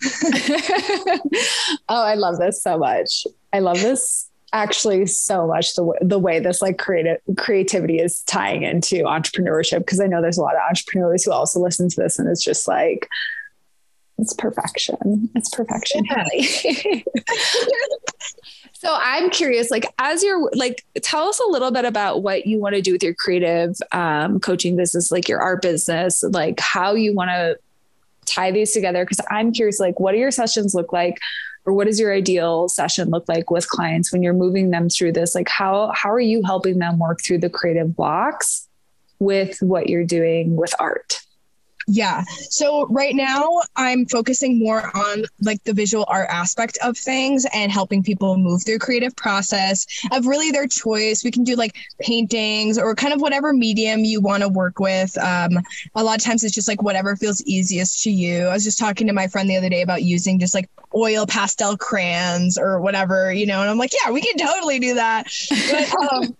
[1.88, 3.26] Oh i love this so much.
[3.52, 8.62] I love this actually so much the, the way this like creative creativity is tying
[8.62, 12.18] into entrepreneurship because I know there's a lot of entrepreneurs who also listen to this
[12.18, 13.08] and it's just like
[14.16, 15.28] it's perfection.
[15.34, 16.04] It's perfection.
[16.04, 16.24] Yeah.
[18.72, 22.60] so I'm curious, like, as you're like, tell us a little bit about what you
[22.60, 26.94] want to do with your creative um, coaching business, like your art business, like how
[26.94, 27.58] you want to
[28.24, 29.04] tie these together.
[29.04, 31.18] Cause I'm curious, like, what do your sessions look like?
[31.66, 35.12] Or what does your ideal session look like with clients when you're moving them through
[35.12, 35.34] this?
[35.34, 38.68] Like how how are you helping them work through the creative blocks
[39.18, 41.23] with what you're doing with art
[41.86, 42.24] yeah.
[42.50, 47.70] So right now I'm focusing more on like the visual art aspect of things and
[47.70, 51.24] helping people move through creative process of really their choice.
[51.24, 55.16] We can do like paintings or kind of whatever medium you want to work with.
[55.18, 55.58] Um,
[55.94, 58.46] a lot of times it's just like whatever feels easiest to you.
[58.46, 61.26] I was just talking to my friend the other day about using just like oil
[61.26, 65.26] pastel crayons or whatever, you know, and I'm like, yeah, we can totally do that.
[65.50, 66.36] But um,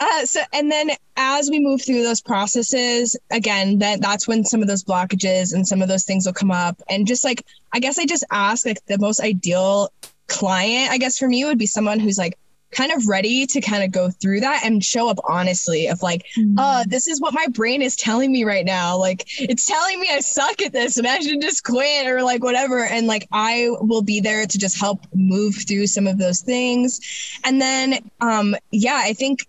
[0.00, 4.62] uh, so, and then as we move through those processes, again, that that's when some
[4.62, 6.80] of those blockages and some of those things will come up.
[6.88, 9.90] And just like, I guess I just ask like the most ideal
[10.28, 12.38] client, I guess for me would be someone who's like
[12.70, 16.26] kind of ready to kind of go through that and show up honestly of like,
[16.58, 18.96] uh, this is what my brain is telling me right now.
[18.96, 22.44] Like it's telling me I suck at this and I should just quit or like
[22.44, 22.84] whatever.
[22.84, 27.00] And like I will be there to just help move through some of those things.
[27.42, 29.46] And then um yeah, I think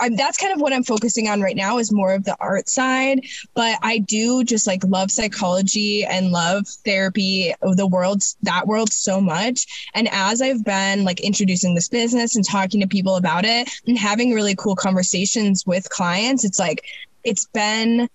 [0.00, 2.68] I'm, that's kind of what I'm focusing on right now is more of the art
[2.68, 3.20] side.
[3.54, 9.20] But I do just like love psychology and love therapy, the world, that world so
[9.20, 9.66] much.
[9.94, 13.98] And as I've been like introducing this business and talking to people about it and
[13.98, 16.84] having really cool conversations with clients, it's like,
[17.24, 18.08] it's been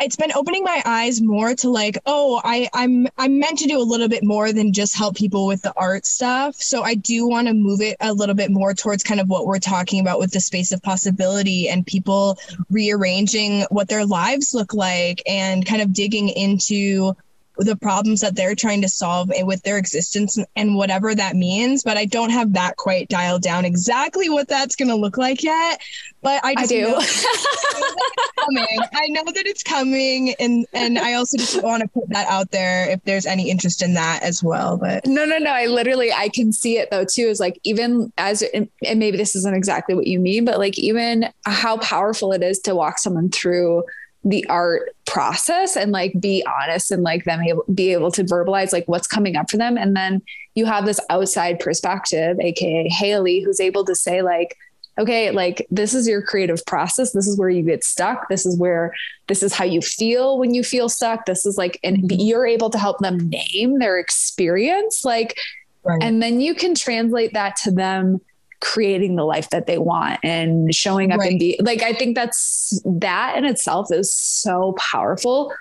[0.00, 3.78] it's been opening my eyes more to like oh i i'm i'm meant to do
[3.78, 6.54] a little bit more than just help people with the art stuff.
[6.56, 9.46] So i do want to move it a little bit more towards kind of what
[9.46, 12.38] we're talking about with the space of possibility and people
[12.70, 17.14] rearranging what their lives look like and kind of digging into
[17.66, 21.82] the problems that they're trying to solve with their existence and whatever that means.
[21.82, 25.42] But I don't have that quite dialed down exactly what that's going to look like
[25.42, 25.80] yet.
[26.22, 26.82] But I, I do.
[26.82, 26.98] Know.
[28.52, 32.50] I know that it's coming, and and I also just want to put that out
[32.50, 34.76] there if there's any interest in that as well.
[34.76, 35.50] But no, no, no.
[35.50, 37.22] I literally I can see it though too.
[37.22, 41.26] Is like even as and maybe this isn't exactly what you mean, but like even
[41.46, 43.84] how powerful it is to walk someone through
[44.24, 48.72] the art process and like be honest and like them able, be able to verbalize
[48.72, 50.20] like what's coming up for them and then
[50.54, 54.56] you have this outside perspective aka haley who's able to say like
[55.00, 57.12] okay, like this is your creative process.
[57.12, 58.28] This is where you get stuck.
[58.28, 58.94] This is where
[59.28, 61.24] this is how you feel when you feel stuck.
[61.24, 62.20] This is like, and mm-hmm.
[62.20, 65.04] you're able to help them name their experience.
[65.04, 65.38] Like,
[65.84, 66.02] right.
[66.02, 68.20] and then you can translate that to them
[68.60, 71.30] creating the life that they want and showing up right.
[71.30, 75.52] and be like, I think that's that in itself is so powerful.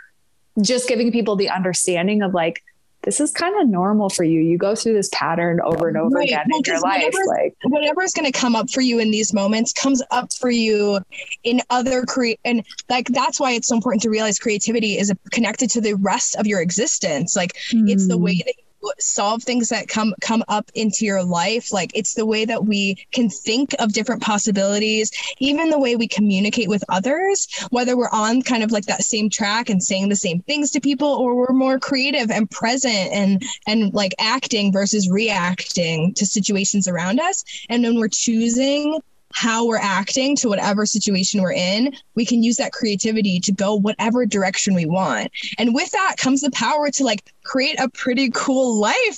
[0.62, 2.64] Just giving people the understanding of like,
[3.04, 4.42] this is kind of normal for you.
[4.42, 6.28] You go through this pattern over and over right.
[6.28, 7.14] again well, in your life.
[7.28, 10.50] Like whatever is going to come up for you in these moments comes up for
[10.50, 11.00] you
[11.44, 15.70] in other create and like that's why it's so important to realize creativity is connected
[15.72, 17.38] to the rest of your existence.
[17.38, 17.90] Like mm.
[17.90, 18.46] it's the way mm.
[18.46, 18.56] that
[19.00, 21.72] solve things that come come up into your life.
[21.72, 26.08] Like it's the way that we can think of different possibilities even the way we
[26.08, 30.16] communicate with others whether we're on kind of like that same track and saying the
[30.16, 35.10] same things to people or we're more creative and present and and like acting versus
[35.10, 37.44] reacting to situations around us.
[37.70, 39.00] And when we're choosing
[39.34, 43.76] how we're acting to whatever situation we're in, we can use that creativity to go
[43.76, 45.32] whatever direction we want.
[45.58, 48.96] And with that comes the power to like create a pretty cool life.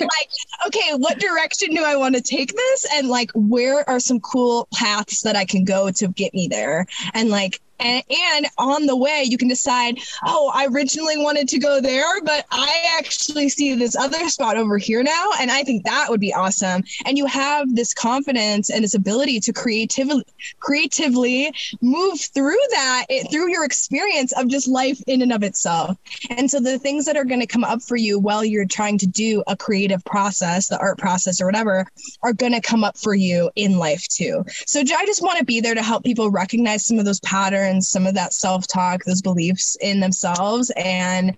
[0.00, 0.28] like,
[0.66, 2.86] okay, what direction do I want to take this?
[2.94, 6.86] And like, where are some cool paths that I can go to get me there?
[7.14, 11.58] And like, and, and on the way, you can decide, oh, I originally wanted to
[11.58, 15.30] go there, but I actually see this other spot over here now.
[15.40, 16.84] And I think that would be awesome.
[17.04, 20.24] And you have this confidence and this ability to creatively,
[20.60, 25.96] creatively move through that, it, through your experience of just life in and of itself.
[26.30, 28.98] And so the things that are going to come up for you while you're trying
[28.98, 31.86] to do a creative process, the art process or whatever,
[32.22, 34.44] are going to come up for you in life too.
[34.66, 37.71] So I just want to be there to help people recognize some of those patterns
[37.80, 41.34] some of that self talk, those beliefs in themselves, and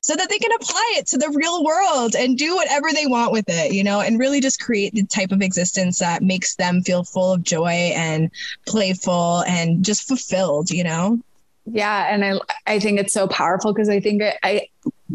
[0.00, 3.32] so that they can apply it to the real world and do whatever they want
[3.32, 6.82] with it, you know, and really just create the type of existence that makes them
[6.82, 8.30] feel full of joy and
[8.66, 11.18] playful and just fulfilled, you know?
[11.66, 12.06] Yeah.
[12.10, 14.68] And I, I think it's so powerful because I think I,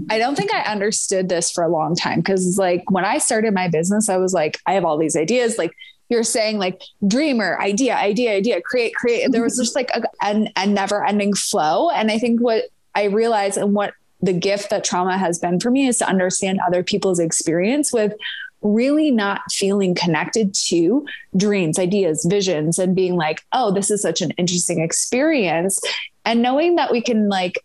[0.09, 2.21] I don't think I understood this for a long time.
[2.21, 5.57] Cause like when I started my business, I was like, I have all these ideas.
[5.57, 5.71] Like
[6.09, 9.31] you're saying like dreamer, idea, idea, idea, create, create.
[9.31, 11.89] There was just like a, a, a never ending flow.
[11.89, 15.69] And I think what I realized and what the gift that trauma has been for
[15.69, 18.13] me is to understand other people's experience with
[18.61, 24.21] really not feeling connected to dreams, ideas, visions, and being like, oh, this is such
[24.21, 25.81] an interesting experience.
[26.23, 27.59] And knowing that we can like,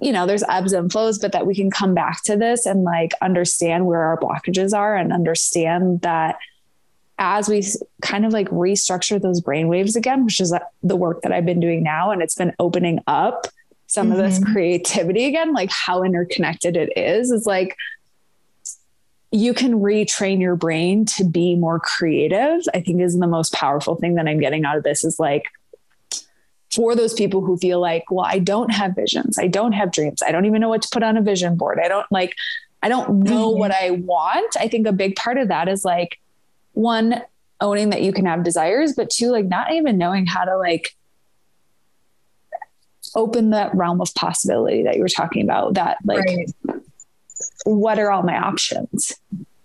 [0.00, 2.82] you know, there's ebbs and flows, but that we can come back to this and
[2.82, 6.36] like understand where our blockages are and understand that
[7.18, 7.64] as we
[8.00, 11.60] kind of like restructure those brain waves again, which is the work that I've been
[11.60, 13.46] doing now, and it's been opening up
[13.86, 14.12] some mm-hmm.
[14.12, 14.52] of this mm-hmm.
[14.52, 17.76] creativity again, like how interconnected it is, is like
[19.30, 22.62] you can retrain your brain to be more creative.
[22.72, 25.46] I think is the most powerful thing that I'm getting out of this is like
[26.72, 30.22] for those people who feel like, well, I don't have visions, I don't have dreams,
[30.22, 31.78] I don't even know what to put on a vision board.
[31.82, 32.36] I don't like,
[32.82, 33.58] I don't know mm-hmm.
[33.58, 34.56] what I want.
[34.58, 36.20] I think a big part of that is like
[36.78, 37.20] one
[37.60, 40.94] owning that you can have desires but two like not even knowing how to like
[43.16, 46.52] open that realm of possibility that you were talking about that like right.
[47.64, 49.12] what are all my options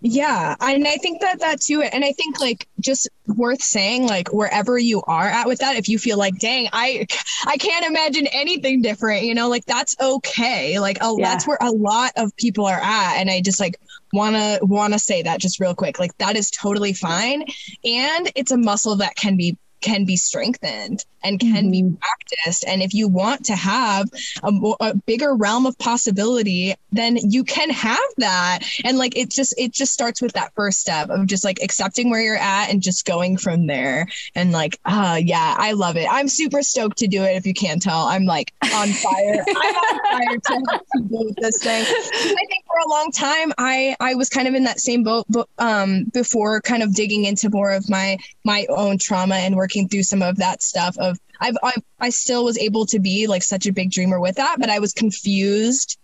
[0.00, 4.32] yeah and i think that that too and i think like just worth saying like
[4.32, 7.06] wherever you are at with that if you feel like dang i
[7.46, 11.30] i can't imagine anything different you know like that's okay like oh yeah.
[11.30, 13.78] that's where a lot of people are at and i just like
[14.14, 15.98] want to want to say that just real quick.
[15.98, 17.42] Like that is totally fine.
[17.84, 21.88] And it's a muscle that can be can be strengthened and can mm-hmm.
[21.88, 22.64] be practiced.
[22.66, 24.08] And if you want to have
[24.42, 28.60] a, a, bigger realm of possibility, then you can have that.
[28.84, 32.10] And like it just it just starts with that first step of just like accepting
[32.10, 34.06] where you're at and just going from there.
[34.34, 36.06] And like, uh yeah, I love it.
[36.10, 37.36] I'm super stoked to do it.
[37.36, 39.44] If you can't tell, I'm like on fire.
[39.48, 41.84] I'm on fire to help people with this thing.
[41.84, 45.26] I think for a long time, I I was kind of in that same boat,
[45.28, 49.88] but um before kind of digging into more of my my own trauma and working
[49.88, 53.42] through some of that stuff of I've, I've I still was able to be like
[53.42, 55.98] such a big dreamer with that, but I was confused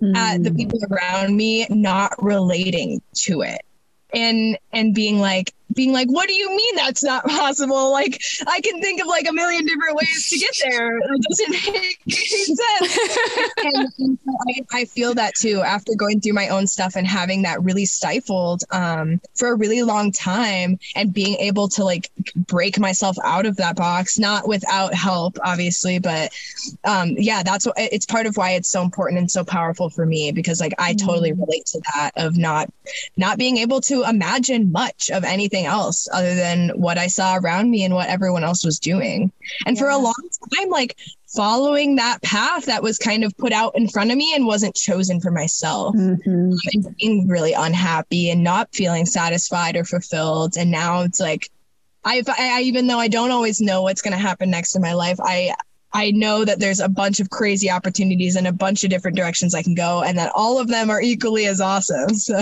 [0.00, 0.16] mm.
[0.16, 0.56] at the hmm.
[0.56, 3.62] people around me not relating to it
[4.12, 7.90] and and being like being like, what do you mean that's not possible?
[7.90, 10.96] Like, I can think of like a million different ways to get there.
[10.96, 12.98] It doesn't make any sense.
[13.64, 17.42] and, and I, I, feel that too after going through my own stuff and having
[17.42, 22.78] that really stifled um, for a really long time and being able to like break
[22.78, 26.32] myself out of that box, not without help, obviously, but
[26.84, 30.04] um, yeah, that's what it's part of why it's so important and so powerful for
[30.04, 31.40] me because like I totally mm.
[31.40, 32.72] relate to that of not
[33.16, 37.36] not being able to imagine much of anything anything else other than what I saw
[37.36, 39.32] around me and what everyone else was doing.
[39.66, 39.82] And yeah.
[39.82, 40.14] for a long
[40.54, 40.96] time, like
[41.34, 44.74] following that path that was kind of put out in front of me and wasn't
[44.74, 46.52] chosen for myself mm-hmm.
[46.72, 50.56] and being really unhappy and not feeling satisfied or fulfilled.
[50.56, 51.48] And now it's like,
[52.04, 54.94] I, I even though I don't always know what's going to happen next in my
[54.94, 55.54] life, I
[55.94, 59.54] I know that there's a bunch of crazy opportunities and a bunch of different directions
[59.54, 62.10] I can go, and that all of them are equally as awesome.
[62.22, 62.40] So,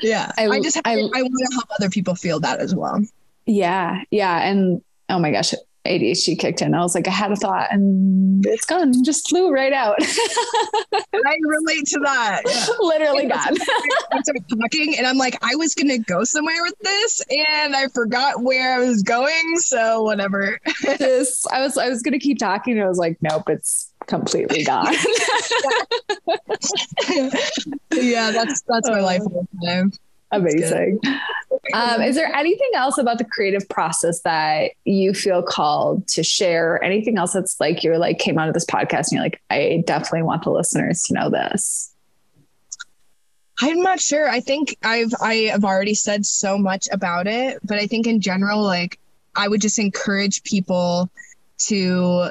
[0.00, 3.02] yeah, I, I just I, I want to help other people feel that as well.
[3.46, 5.54] Yeah, yeah, and oh my gosh,
[5.84, 6.74] ADHD kicked in.
[6.74, 9.96] I was like, I had a thought and it's gone, just flew right out.
[10.02, 12.42] I relate to that.
[12.52, 12.66] Yeah.
[12.80, 13.56] Literally gone.
[14.12, 17.74] I started talking and I'm like, I was going to go somewhere with this and
[17.74, 19.58] I forgot where I was going.
[19.58, 20.58] So whatever.
[20.82, 22.74] this, I was, I was going to keep talking.
[22.74, 24.94] And I was like, nope, it's completely gone.
[27.92, 29.22] yeah, that's, that's my life.
[29.66, 29.90] Oh.
[30.32, 31.00] Amazing.
[31.74, 36.82] Um, is there anything else about the creative process that you feel called to share?
[36.82, 39.84] Anything else that's like you're like came out of this podcast and you're like, I
[39.86, 41.92] definitely want the listeners to know this?
[43.60, 44.28] I'm not sure.
[44.28, 48.20] I think I've I have already said so much about it, but I think in
[48.20, 48.98] general, like
[49.36, 51.10] I would just encourage people
[51.66, 52.30] to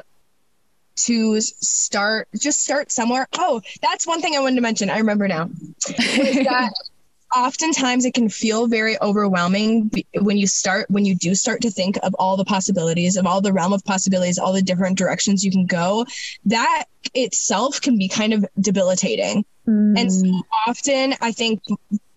[0.94, 3.26] to start just start somewhere.
[3.32, 4.90] Oh, that's one thing I wanted to mention.
[4.90, 5.46] I remember now.
[5.86, 6.72] that
[7.36, 11.98] oftentimes it can feel very overwhelming when you start when you do start to think
[12.02, 15.50] of all the possibilities of all the realm of possibilities all the different directions you
[15.50, 16.04] can go
[16.44, 19.98] that itself can be kind of debilitating mm.
[19.98, 21.62] and so often i think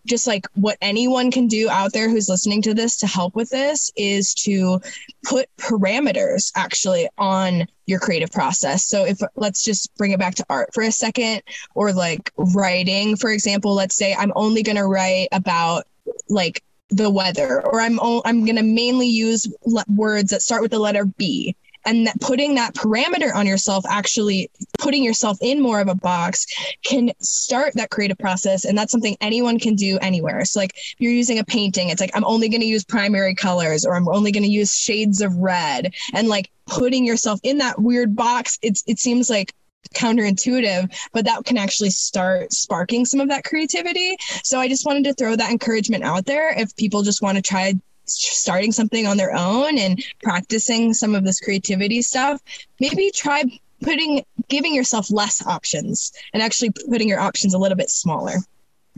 [0.05, 3.49] just like what anyone can do out there who's listening to this to help with
[3.49, 4.79] this is to
[5.23, 8.85] put parameters actually on your creative process.
[8.85, 11.41] So if let's just bring it back to art for a second
[11.73, 15.85] or like writing, for example, let's say I'm only going to write about
[16.29, 20.61] like the weather or I'm o- I'm going to mainly use le- words that start
[20.61, 21.55] with the letter B
[21.86, 26.45] and that putting that parameter on yourself actually putting yourself in more of a box
[26.83, 28.65] can start that creative process.
[28.65, 30.43] And that's something anyone can do anywhere.
[30.45, 33.36] So like if you're using a painting it's like i'm only going to use primary
[33.36, 35.93] colors or i'm only going to use shades of red.
[36.13, 39.53] And like putting yourself in that weird box it's it seems like
[39.93, 44.17] counterintuitive, but that can actually start sparking some of that creativity.
[44.43, 46.57] So I just wanted to throw that encouragement out there.
[46.59, 47.73] If people just want to try
[48.07, 52.41] starting something on their own and practicing some of this creativity stuff,
[52.79, 53.43] maybe try
[53.81, 58.35] putting giving yourself less options and actually putting your options a little bit smaller.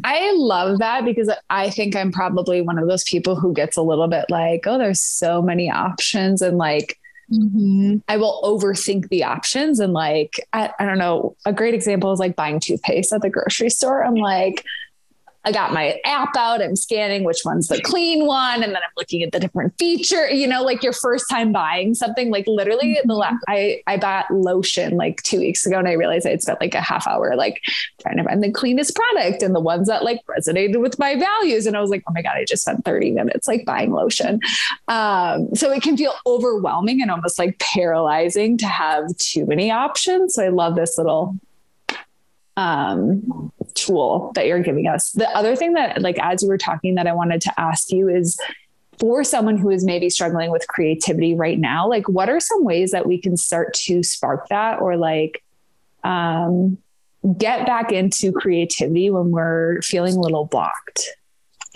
[0.03, 3.81] I love that because I think I'm probably one of those people who gets a
[3.81, 6.99] little bit like, oh, there's so many options and like
[7.31, 7.97] Mm-hmm.
[8.07, 11.35] I will overthink the options and like I, I, don't know.
[11.45, 14.01] A great example is like buying toothpaste at the grocery store.
[14.03, 14.63] I'm like,
[15.47, 16.61] I got my app out.
[16.61, 20.29] I'm scanning which one's the clean one, and then I'm looking at the different feature.
[20.29, 22.29] You know, like your first time buying something.
[22.29, 25.93] Like literally, in the la- I I bought lotion like two weeks ago, and I
[25.93, 27.61] realized I had spent like a half hour like
[28.01, 31.65] trying to find the cleanest product and the ones that like resonated with my values.
[31.65, 34.41] And I was like, oh my god, I just spent 30 minutes like buying lotion.
[34.89, 40.35] Um, so it can feel overwhelming and almost like paralyzing to have too many options.
[40.35, 41.37] So I love this little
[42.57, 45.11] um, tool that you're giving us.
[45.11, 48.09] The other thing that, like, as you were talking, that I wanted to ask you
[48.09, 48.37] is
[48.99, 52.91] for someone who is maybe struggling with creativity right now, like, what are some ways
[52.91, 55.43] that we can start to spark that or like
[56.03, 56.77] um,
[57.37, 61.07] get back into creativity when we're feeling a little blocked?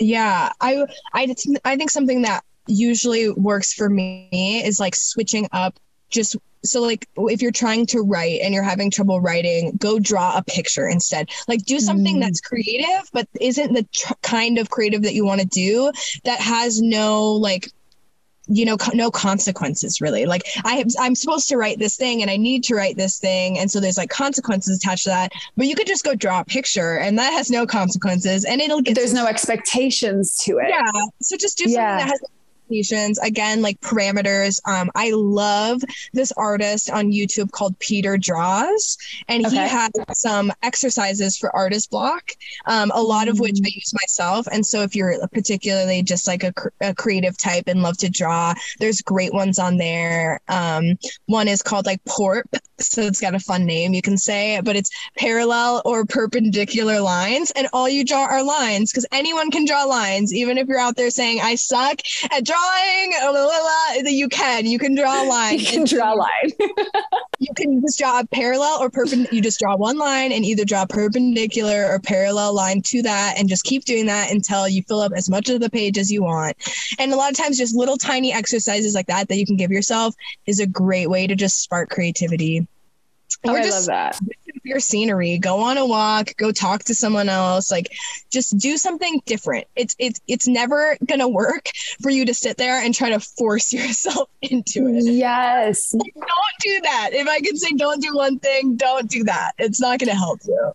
[0.00, 0.84] Yeah, I,
[1.14, 1.34] I,
[1.64, 5.78] I think something that usually works for me is like switching up
[6.10, 10.36] just so like if you're trying to write and you're having trouble writing go draw
[10.36, 12.20] a picture instead like do something mm.
[12.20, 15.90] that's creative but isn't the tr- kind of creative that you want to do
[16.24, 17.70] that has no like
[18.48, 22.30] you know no consequences really like i have, i'm supposed to write this thing and
[22.30, 25.66] i need to write this thing and so there's like consequences attached to that but
[25.66, 28.96] you could just go draw a picture and that has no consequences and it'll get
[28.96, 30.82] there's no expectations to it yeah
[31.20, 31.98] so just do something yeah.
[31.98, 32.20] that has
[32.72, 33.18] expectations.
[33.18, 34.60] Again, like parameters.
[34.66, 38.98] Um, I love this artist on YouTube called Peter Draws,
[39.28, 39.56] and okay.
[39.56, 42.32] he has some exercises for artist block,
[42.66, 43.74] um, a lot of which I mm.
[43.74, 44.46] use myself.
[44.50, 48.54] And so, if you're particularly just like a, a creative type and love to draw,
[48.78, 50.40] there's great ones on there.
[50.48, 54.60] Um, one is called like PORP, so it's got a fun name you can say,
[54.62, 59.64] but it's parallel or perpendicular lines, and all you draw are lines because anyone can
[59.64, 62.00] draw lines, even if you're out there saying I suck
[62.30, 64.66] at drawing drawing, blah, blah, blah, you can.
[64.66, 65.58] You can draw a line.
[65.58, 66.50] You can draw a line.
[67.38, 69.34] you can just draw a parallel or perpendicular.
[69.34, 73.48] You just draw one line and either draw perpendicular or parallel line to that, and
[73.48, 76.22] just keep doing that until you fill up as much of the page as you
[76.22, 76.56] want.
[76.98, 79.70] And a lot of times, just little tiny exercises like that that you can give
[79.70, 80.14] yourself
[80.46, 82.66] is a great way to just spark creativity.
[83.44, 84.20] Oh, I love that.
[84.64, 85.38] Your scenery.
[85.38, 86.36] Go on a walk.
[86.36, 87.70] Go talk to someone else.
[87.70, 87.92] Like,
[88.30, 89.66] just do something different.
[89.76, 91.68] It's it's it's never gonna work
[92.00, 95.04] for you to sit there and try to force yourself into it.
[95.04, 95.90] Yes.
[95.90, 96.04] don't
[96.60, 97.10] do that.
[97.12, 99.52] If I could say, don't do one thing, don't do that.
[99.58, 100.72] It's not gonna help you.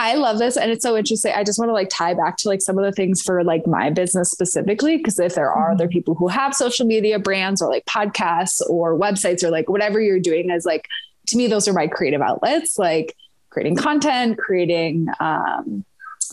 [0.00, 1.32] I love this and it's so interesting.
[1.34, 3.66] I just want to like tie back to like some of the things for like
[3.66, 5.92] my business specifically because if there are other mm-hmm.
[5.92, 10.20] people who have social media brands or like podcasts or websites or like whatever you're
[10.20, 10.86] doing as like
[11.28, 13.16] to me, those are my creative outlets, like
[13.50, 15.84] creating content, creating um,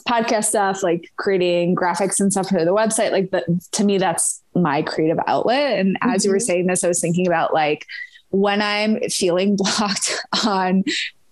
[0.08, 3.12] podcast stuff, like creating graphics and stuff for the website.
[3.12, 5.80] Like, but to me, that's my creative outlet.
[5.80, 6.28] And as mm-hmm.
[6.28, 6.46] you were mm-hmm.
[6.46, 7.86] saying this, I was thinking about like
[8.30, 10.12] when I'm feeling blocked
[10.46, 10.84] on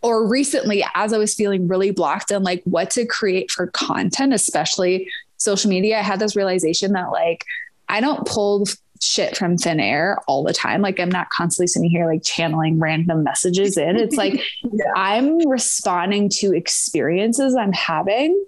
[0.02, 4.34] or recently as I was feeling really blocked on like what to create for content,
[4.34, 7.46] especially social media, I had this realization that like
[7.88, 8.66] I don't pull
[9.04, 10.82] shit from thin air all the time.
[10.82, 13.98] Like I'm not constantly sitting here like channeling random messages in.
[13.98, 14.86] It's like yeah.
[14.96, 18.46] I'm responding to experiences I'm having.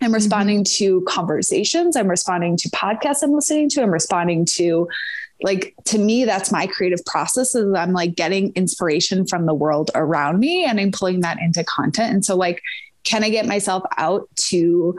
[0.00, 0.84] I'm responding mm-hmm.
[0.84, 1.96] to conversations.
[1.96, 3.82] I'm responding to podcasts I'm listening to.
[3.82, 4.88] I'm responding to
[5.42, 9.90] like to me that's my creative process is I'm like getting inspiration from the world
[9.94, 12.12] around me and I'm pulling that into content.
[12.14, 12.62] And so like
[13.04, 14.96] can I get myself out to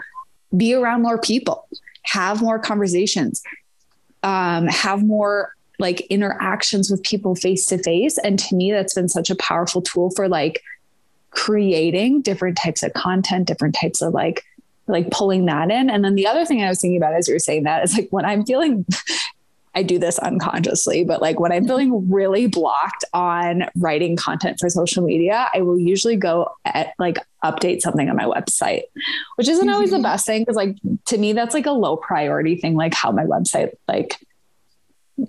[0.56, 1.68] be around more people,
[2.04, 3.42] have more conversations,
[4.24, 8.18] um, have more like interactions with people face to face.
[8.18, 10.62] And to me, that's been such a powerful tool for like
[11.32, 14.44] creating different types of content, different types of like
[14.88, 15.90] like pulling that in.
[15.90, 17.96] And then the other thing I was thinking about as you were saying that is
[17.96, 18.86] like when I'm feeling
[19.76, 24.70] I do this unconsciously, but like when I'm feeling really blocked on writing content for
[24.70, 28.84] social media, I will usually go at like update something on my website,
[29.36, 30.04] which isn't always the mm-hmm.
[30.04, 33.26] best thing because like to me that's like a low priority thing, like how my
[33.26, 34.20] website like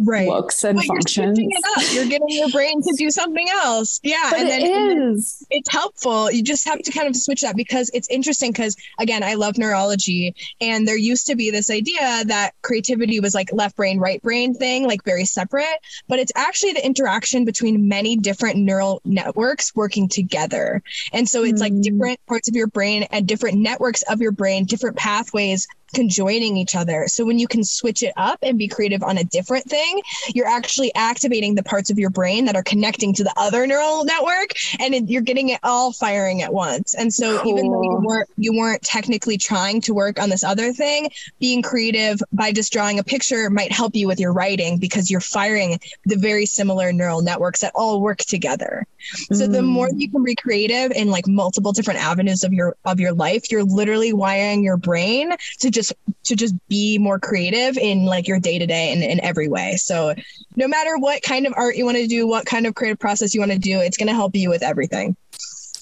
[0.01, 0.29] right.
[0.29, 1.39] looks and functions.
[1.39, 4.01] You're, you're, getting your brain to do something else.
[4.03, 4.29] Yeah.
[4.31, 5.47] But and then, it is.
[5.51, 6.31] it's helpful.
[6.31, 9.59] You just have to kind of switch that because it's interesting because again, I love
[9.59, 14.23] neurology and there used to be this idea that creativity was like left brain, right
[14.23, 15.79] brain thing, like very separate,
[16.09, 20.83] but it's actually the interaction between many different neural networks working together.
[21.13, 21.65] And so it's mm.
[21.65, 26.57] like different parts of your brain and different networks of your brain, different pathways conjoining
[26.57, 27.07] each other.
[27.09, 30.03] So when you can switch it up and be creative on a different thing,
[30.35, 34.05] you're actually activating the parts of your brain that are connecting to the other neural
[34.05, 36.95] network and it, you're getting it all firing at once.
[36.95, 37.53] And so cool.
[37.53, 41.63] even though you weren't you weren't technically trying to work on this other thing, being
[41.63, 45.79] creative by just drawing a picture might help you with your writing because you're firing
[46.05, 48.87] the very similar neural networks that all work together.
[49.31, 49.37] Mm.
[49.37, 50.01] So the more mm.
[50.01, 53.65] you can be creative in like multiple different avenues of your of your life, you're
[53.65, 58.41] literally wiring your brain to just just to just be more creative in like your
[58.41, 59.77] day to day and in every way.
[59.77, 60.15] So
[60.57, 63.35] no matter what kind of art you want to do, what kind of creative process
[63.35, 65.17] you want to do, it's going to help you with everything.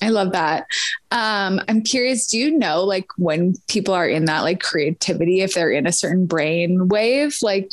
[0.03, 0.66] I love that.
[1.12, 5.55] Um, I'm curious, do you know like when people are in that like creativity, if
[5.55, 7.70] they're in a certain brain wave, like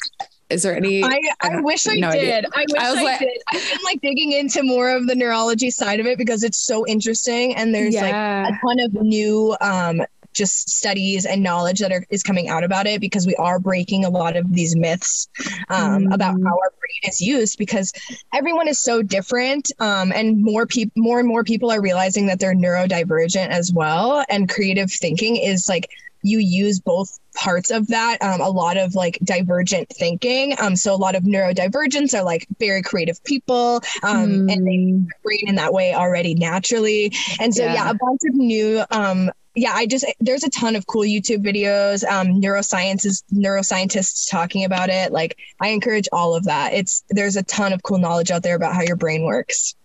[0.49, 2.49] is there any i, I, I wish i no did idea.
[2.55, 5.69] i wish i, I like, did i've been like digging into more of the neurology
[5.69, 8.47] side of it because it's so interesting and there's yeah.
[8.47, 10.01] like a ton of new um
[10.39, 14.05] just studies and knowledge that are, is coming out about it because we are breaking
[14.05, 15.27] a lot of these myths
[15.67, 16.13] um, mm.
[16.13, 17.91] about how our brain is used because
[18.33, 22.39] everyone is so different um, and more people more and more people are realizing that
[22.39, 25.89] they're neurodivergent as well and creative thinking is like
[26.21, 30.93] you use both parts of that um, a lot of like divergent thinking um, so
[30.93, 34.53] a lot of neurodivergents are like very creative people um, mm.
[34.53, 35.03] and they hmm.
[35.23, 39.31] brain in that way already naturally and so yeah, yeah a bunch of new um,
[39.55, 44.89] yeah, I just there's a ton of cool YouTube videos, um, neurosciences, neuroscientists talking about
[44.89, 45.11] it.
[45.11, 46.73] Like I encourage all of that.
[46.73, 49.75] It's there's a ton of cool knowledge out there about how your brain works.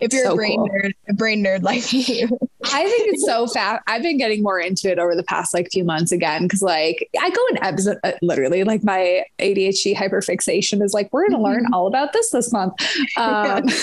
[0.00, 0.68] If you're so a brain cool.
[0.68, 2.28] nerd, a brain nerd like you.
[2.64, 3.82] I think it's so fast.
[3.86, 7.08] I've been getting more into it over the past like few months again because like
[7.18, 11.42] I go in episode uh, literally like my ADHD hyperfixation is like we're going to
[11.42, 11.74] learn mm-hmm.
[11.74, 12.74] all about this this month.
[13.16, 13.74] Um, yeah.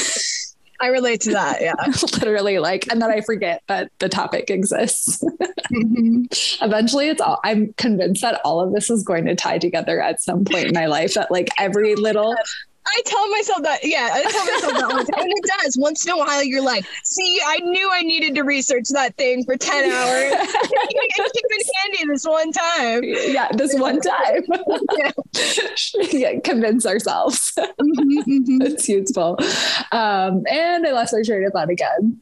[0.80, 1.62] I relate to that.
[1.62, 1.74] Yeah.
[2.14, 5.24] Literally, like, and then I forget that the topic exists.
[5.24, 6.26] mm-hmm.
[6.66, 10.22] Eventually, it's all, I'm convinced that all of this is going to tie together at
[10.22, 12.36] some point in my life, that like every little
[12.96, 13.80] I tell myself that.
[13.84, 15.24] Yeah, I tell myself that the time.
[15.24, 15.78] And it does.
[15.78, 19.44] Once in a while, you're like, see, I knew I needed to research that thing
[19.44, 20.34] for 10 hours.
[20.34, 23.04] it came in handy this one time.
[23.04, 24.44] Yeah, this one time.
[26.12, 26.40] yeah.
[26.44, 27.54] convince ourselves.
[27.58, 28.62] Mm-hmm, mm-hmm.
[28.62, 29.38] it's useful.
[29.92, 32.22] Um, and I lost my train of thought again.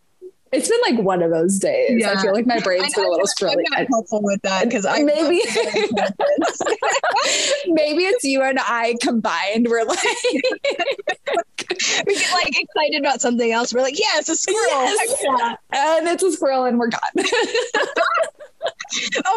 [0.56, 2.00] It's been like one of those days.
[2.00, 2.12] Yeah.
[2.12, 3.66] I feel like my brain's been a little squirrely.
[3.74, 5.36] I'm helpful with that because I maybe
[7.68, 9.68] maybe it's you and I combined.
[9.70, 10.00] We're like
[12.06, 13.74] we get like excited about something else.
[13.74, 14.84] We're like, yeah, it's a squirrel.
[14.84, 15.24] Yes.
[15.24, 15.56] Yeah.
[15.98, 17.02] And it's a squirrel, and we're gone.
[17.18, 17.24] oh,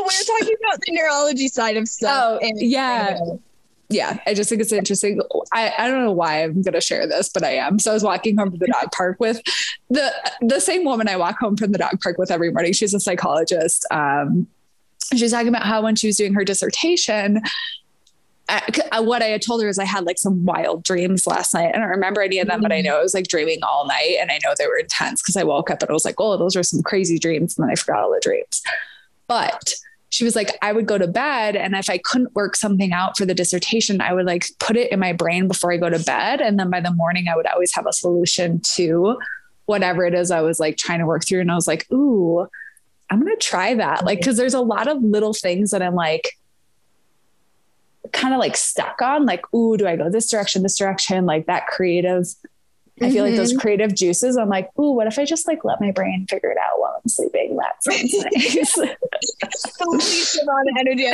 [0.06, 2.38] we are talking about the neurology side of stuff.
[2.40, 3.18] Oh, and, yeah.
[3.91, 5.20] Yeah, I just think it's interesting.
[5.53, 7.78] I, I don't know why I'm going to share this, but I am.
[7.78, 9.41] So I was walking home from the dog park with
[9.89, 10.12] the
[10.43, 12.74] the same woman I walk home from the dog park with every morning.
[12.74, 13.86] She's a psychologist.
[13.91, 14.47] Um,
[15.16, 17.41] she's talking about how when she was doing her dissertation,
[18.49, 21.74] I, what I had told her is I had like some wild dreams last night.
[21.74, 24.16] I don't remember any of them, but I know I was like dreaming all night,
[24.20, 26.36] and I know they were intense because I woke up and I was like, "Oh,
[26.36, 28.62] those were some crazy dreams," and then I forgot all the dreams.
[29.26, 29.74] But
[30.11, 31.54] she was like, I would go to bed.
[31.54, 34.90] And if I couldn't work something out for the dissertation, I would like put it
[34.90, 36.40] in my brain before I go to bed.
[36.40, 39.18] And then by the morning, I would always have a solution to
[39.66, 41.40] whatever it is I was like trying to work through.
[41.40, 42.46] And I was like, ooh,
[43.11, 44.04] I'm going to try that.
[44.04, 46.38] Like, cause there's a lot of little things that I'm like,
[48.12, 51.26] kind of like stuck on, like, ooh, do I go this direction, this direction?
[51.26, 52.26] Like that creative
[53.03, 53.61] I feel like those mm-hmm.
[53.61, 54.36] creative juices.
[54.36, 57.01] I'm like, ooh, what if I just like let my brain figure it out while
[57.03, 57.57] I'm sleeping?
[57.57, 58.74] That sounds nice.
[58.74, 61.07] the least amount of energy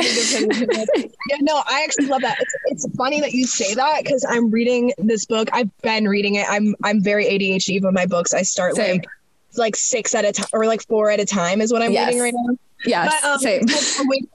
[1.29, 2.37] Yeah, no, I actually love that.
[2.39, 5.49] It's, it's funny that you say that because I'm reading this book.
[5.53, 6.45] I've been reading it.
[6.49, 8.33] I'm I'm very ADHD with my books.
[8.33, 8.97] I start Same.
[8.97, 9.07] like
[9.57, 12.07] like six at a time or like four at a time is what I'm yes.
[12.07, 12.57] reading right now.
[12.85, 13.63] Yeah, um, same.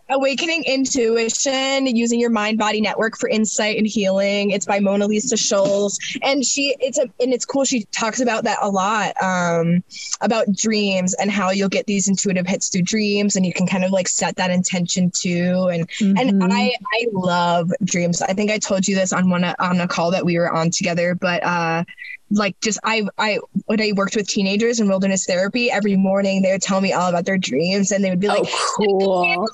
[0.09, 4.51] Awakening Intuition, using your mind body network for insight and healing.
[4.51, 7.65] It's by Mona Lisa Schulz, and she it's a and it's cool.
[7.65, 9.85] She talks about that a lot, um,
[10.21, 13.85] about dreams and how you'll get these intuitive hits through dreams, and you can kind
[13.85, 15.69] of like set that intention too.
[15.73, 16.43] And mm-hmm.
[16.43, 18.21] and I I love dreams.
[18.23, 20.71] I think I told you this on one on a call that we were on
[20.71, 21.85] together, but uh,
[22.31, 26.53] like just I I when I worked with teenagers in wilderness therapy, every morning they
[26.53, 29.49] would tell me all about their dreams and they would be like, oh, cool.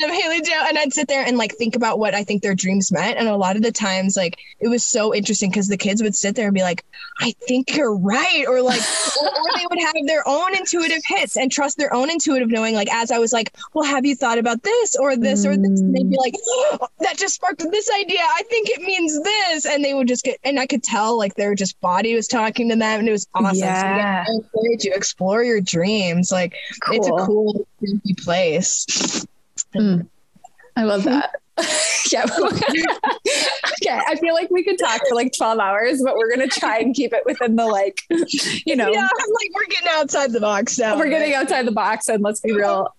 [0.00, 0.64] Haley Joe.
[0.68, 3.18] And I'd sit there and like think about what I think their dreams meant.
[3.18, 6.14] And a lot of the times, like it was so interesting because the kids would
[6.14, 6.84] sit there and be like,
[7.20, 8.44] I think you're right.
[8.46, 8.80] Or like
[9.22, 12.74] or, or they would have their own intuitive hits and trust their own intuitive knowing.
[12.74, 15.50] Like as I was like, Well, have you thought about this or this mm.
[15.50, 15.80] or this?
[15.80, 18.20] And they'd be like, oh, that just sparked this idea.
[18.20, 19.66] I think it means this.
[19.66, 22.68] And they would just get and I could tell like their just body was talking
[22.68, 23.56] to them and it was awesome.
[23.56, 24.24] Yeah.
[24.26, 26.30] So encourage you explore your dreams.
[26.30, 26.96] Like cool.
[26.96, 27.66] it's a cool
[28.18, 29.26] place.
[29.74, 30.06] Mm.
[30.76, 31.34] I love that.
[32.12, 32.24] yeah.
[32.38, 34.00] okay.
[34.06, 36.78] I feel like we could talk for like 12 hours, but we're going to try
[36.78, 38.02] and keep it within the like,
[38.66, 38.90] you know.
[38.92, 40.98] Yeah, like we're getting outside the box now.
[40.98, 42.94] We're getting outside the box and let's be real.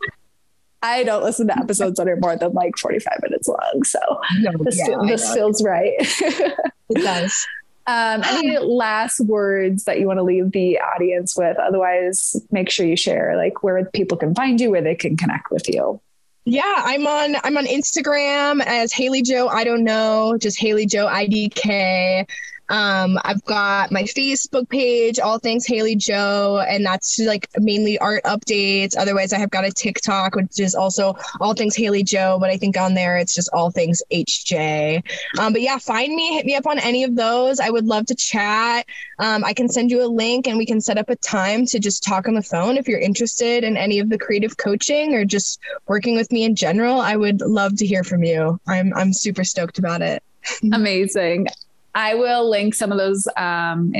[0.83, 3.83] I don't listen to episodes that are more than like 45 minutes long.
[3.83, 3.99] So
[4.39, 5.93] no, this, yeah, this feels right.
[5.99, 7.45] it does.
[7.91, 11.57] Um, any last words that you want to leave the audience with?
[11.57, 15.51] Otherwise, make sure you share like where people can find you, where they can connect
[15.51, 15.99] with you.
[16.45, 19.47] Yeah, I'm on I'm on Instagram as Haley Joe.
[19.47, 22.27] I don't know, just Haley Joe IDK.
[22.71, 28.23] Um, I've got my Facebook page, All Things Haley Joe, and that's like mainly art
[28.23, 28.95] updates.
[28.97, 32.55] Otherwise, I have got a TikTok, which is also All Things Haley Joe, but I
[32.55, 35.03] think on there it's just All Things HJ.
[35.37, 37.59] Um, but yeah, find me, hit me up on any of those.
[37.59, 38.85] I would love to chat.
[39.19, 41.79] Um, I can send you a link and we can set up a time to
[41.79, 45.25] just talk on the phone if you're interested in any of the creative coaching or
[45.25, 47.01] just working with me in general.
[47.01, 48.61] I would love to hear from you.
[48.65, 50.23] I'm I'm super stoked about it.
[50.71, 51.47] Amazing.
[51.93, 53.93] I will link some of those um,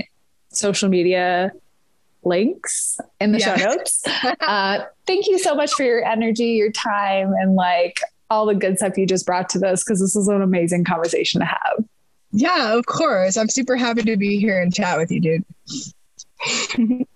[0.50, 1.52] social media
[2.24, 3.58] links in the yeah.
[3.58, 4.04] show notes.
[4.42, 8.78] uh, thank you so much for your energy, your time, and like all the good
[8.78, 11.84] stuff you just brought to this because this is an amazing conversation to have.
[12.32, 13.36] Yeah, of course.
[13.36, 15.46] I'm super happy to be here and chat with you, dude.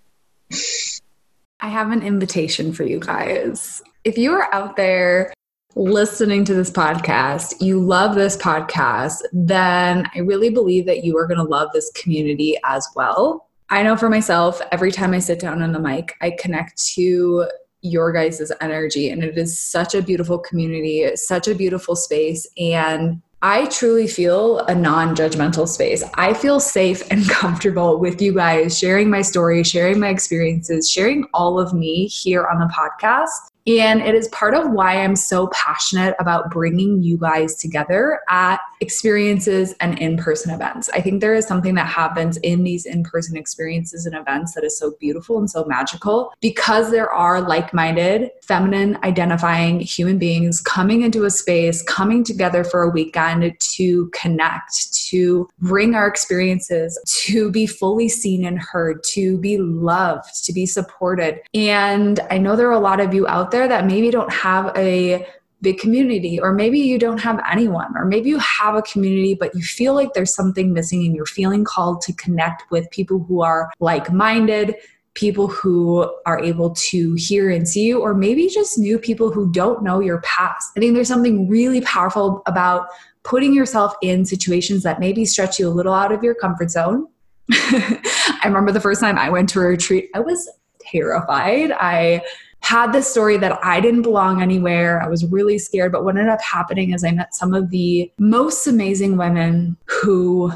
[1.60, 3.82] I have an invitation for you guys.
[4.04, 5.32] If you are out there
[5.76, 11.26] listening to this podcast, you love this podcast, then I really believe that you are
[11.26, 13.50] going to love this community as well.
[13.68, 17.46] I know for myself, every time I sit down on the mic, I connect to
[17.82, 22.46] your guys' energy, and it is such a beautiful community, such a beautiful space.
[22.56, 26.02] And I truly feel a non judgmental space.
[26.14, 31.26] I feel safe and comfortable with you guys sharing my story, sharing my experiences, sharing
[31.34, 35.48] all of me here on the podcast And it is part of why I'm so
[35.48, 40.88] passionate about bringing you guys together at experiences and in person events.
[40.92, 44.62] I think there is something that happens in these in person experiences and events that
[44.62, 50.60] is so beautiful and so magical because there are like minded, feminine identifying human beings
[50.60, 57.00] coming into a space, coming together for a weekend to connect, to bring our experiences,
[57.24, 61.40] to be fully seen and heard, to be loved, to be supported.
[61.52, 64.76] And I know there are a lot of you out there that maybe don't have
[64.76, 65.26] a
[65.62, 69.54] big community, or maybe you don't have anyone, or maybe you have a community, but
[69.54, 73.42] you feel like there's something missing and you're feeling called to connect with people who
[73.42, 74.76] are like minded,
[75.14, 79.50] people who are able to hear and see you, or maybe just new people who
[79.50, 80.72] don't know your past.
[80.76, 82.88] I think there's something really powerful about
[83.22, 87.08] putting yourself in situations that maybe stretch you a little out of your comfort zone.
[87.50, 90.48] I remember the first time I went to a retreat, I was
[90.80, 91.72] terrified.
[91.72, 92.22] I
[92.66, 95.00] had this story that I didn't belong anywhere.
[95.00, 95.92] I was really scared.
[95.92, 100.52] But what ended up happening is I met some of the most amazing women who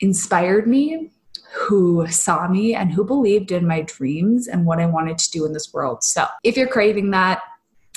[0.00, 1.12] inspired me,
[1.52, 5.46] who saw me, and who believed in my dreams and what I wanted to do
[5.46, 6.02] in this world.
[6.02, 7.40] So if you're craving that,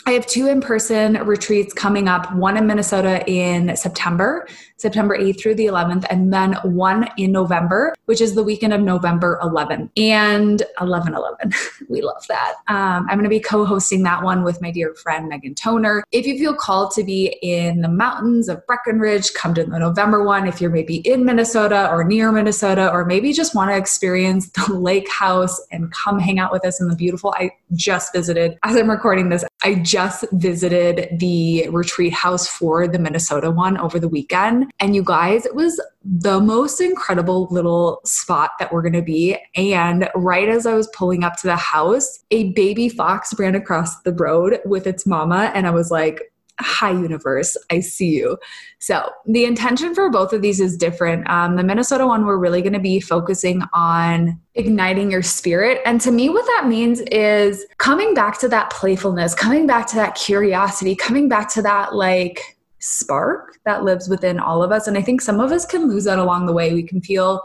[0.05, 4.47] I have two in person retreats coming up, one in Minnesota in September,
[4.77, 8.81] September 8th through the 11th, and then one in November, which is the weekend of
[8.81, 11.53] November 11 and 11 11.
[11.89, 12.55] we love that.
[12.67, 16.03] Um, I'm going to be co hosting that one with my dear friend Megan Toner.
[16.11, 20.23] If you feel called to be in the mountains of Breckenridge, come to the November
[20.23, 20.47] one.
[20.47, 24.73] If you're maybe in Minnesota or near Minnesota, or maybe just want to experience the
[24.73, 28.75] lake house and come hang out with us in the beautiful, I just visited, as
[28.75, 34.09] I'm recording this, I just visited the retreat house for the Minnesota one over the
[34.09, 34.64] weekend.
[34.79, 39.37] And you guys, it was the most incredible little spot that we're going to be.
[39.55, 44.01] And right as I was pulling up to the house, a baby fox ran across
[44.01, 45.51] the road with its mama.
[45.53, 48.37] And I was like, hi universe i see you
[48.79, 52.61] so the intention for both of these is different um, the minnesota one we're really
[52.61, 57.65] going to be focusing on igniting your spirit and to me what that means is
[57.77, 62.54] coming back to that playfulness coming back to that curiosity coming back to that like
[62.85, 64.87] spark that lives within all of us.
[64.87, 66.73] And i think some of us can lose that along the way.
[66.73, 67.41] We can feel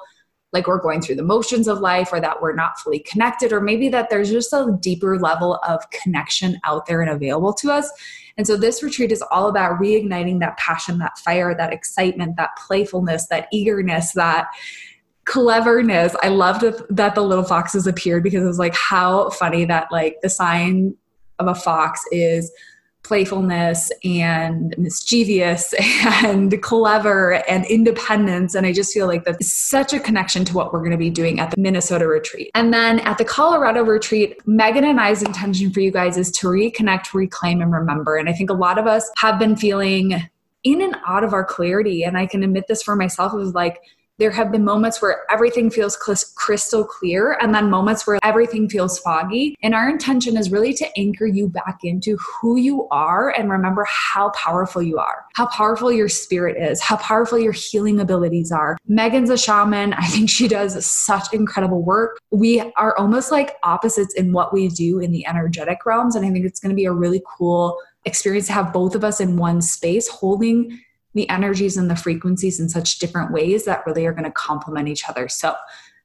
[0.52, 3.60] like we're going through the motions of life or that we're not fully connected or
[3.60, 7.90] maybe that there's just a deeper level of connection out there and available to us.
[8.36, 12.50] And so this retreat is all about reigniting that passion that fire that excitement that
[12.56, 14.48] playfulness that eagerness that
[15.24, 16.16] cleverness.
[16.22, 20.16] I loved that the little foxes appeared because it was like how funny that like
[20.22, 20.96] the sign
[21.38, 22.50] of a fox is
[23.02, 25.74] playfulness and mischievous
[26.24, 28.54] and clever and independence.
[28.54, 31.10] And I just feel like that's such a connection to what we're going to be
[31.10, 32.50] doing at the Minnesota retreat.
[32.54, 36.46] And then at the Colorado retreat, Megan and I's intention for you guys is to
[36.46, 38.16] reconnect, reclaim, and remember.
[38.16, 40.28] And I think a lot of us have been feeling
[40.62, 42.04] in and out of our clarity.
[42.04, 43.32] And I can admit this for myself.
[43.32, 43.80] Was like,
[44.20, 48.98] there have been moments where everything feels crystal clear and then moments where everything feels
[48.98, 49.56] foggy.
[49.62, 53.86] And our intention is really to anchor you back into who you are and remember
[53.88, 58.76] how powerful you are, how powerful your spirit is, how powerful your healing abilities are.
[58.86, 59.94] Megan's a shaman.
[59.94, 62.20] I think she does such incredible work.
[62.30, 66.14] We are almost like opposites in what we do in the energetic realms.
[66.14, 69.02] And I think it's going to be a really cool experience to have both of
[69.02, 70.78] us in one space holding
[71.14, 74.88] the energies and the frequencies in such different ways that really are going to complement
[74.88, 75.28] each other.
[75.28, 75.54] So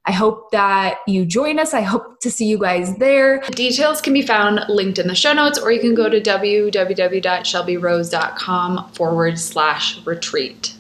[0.08, 1.74] I hope that you join us.
[1.74, 3.39] I hope to see you guys there.
[3.51, 8.91] Details can be found linked in the show notes, or you can go to www.shelbyrose.com
[8.91, 10.75] forward slash retreat.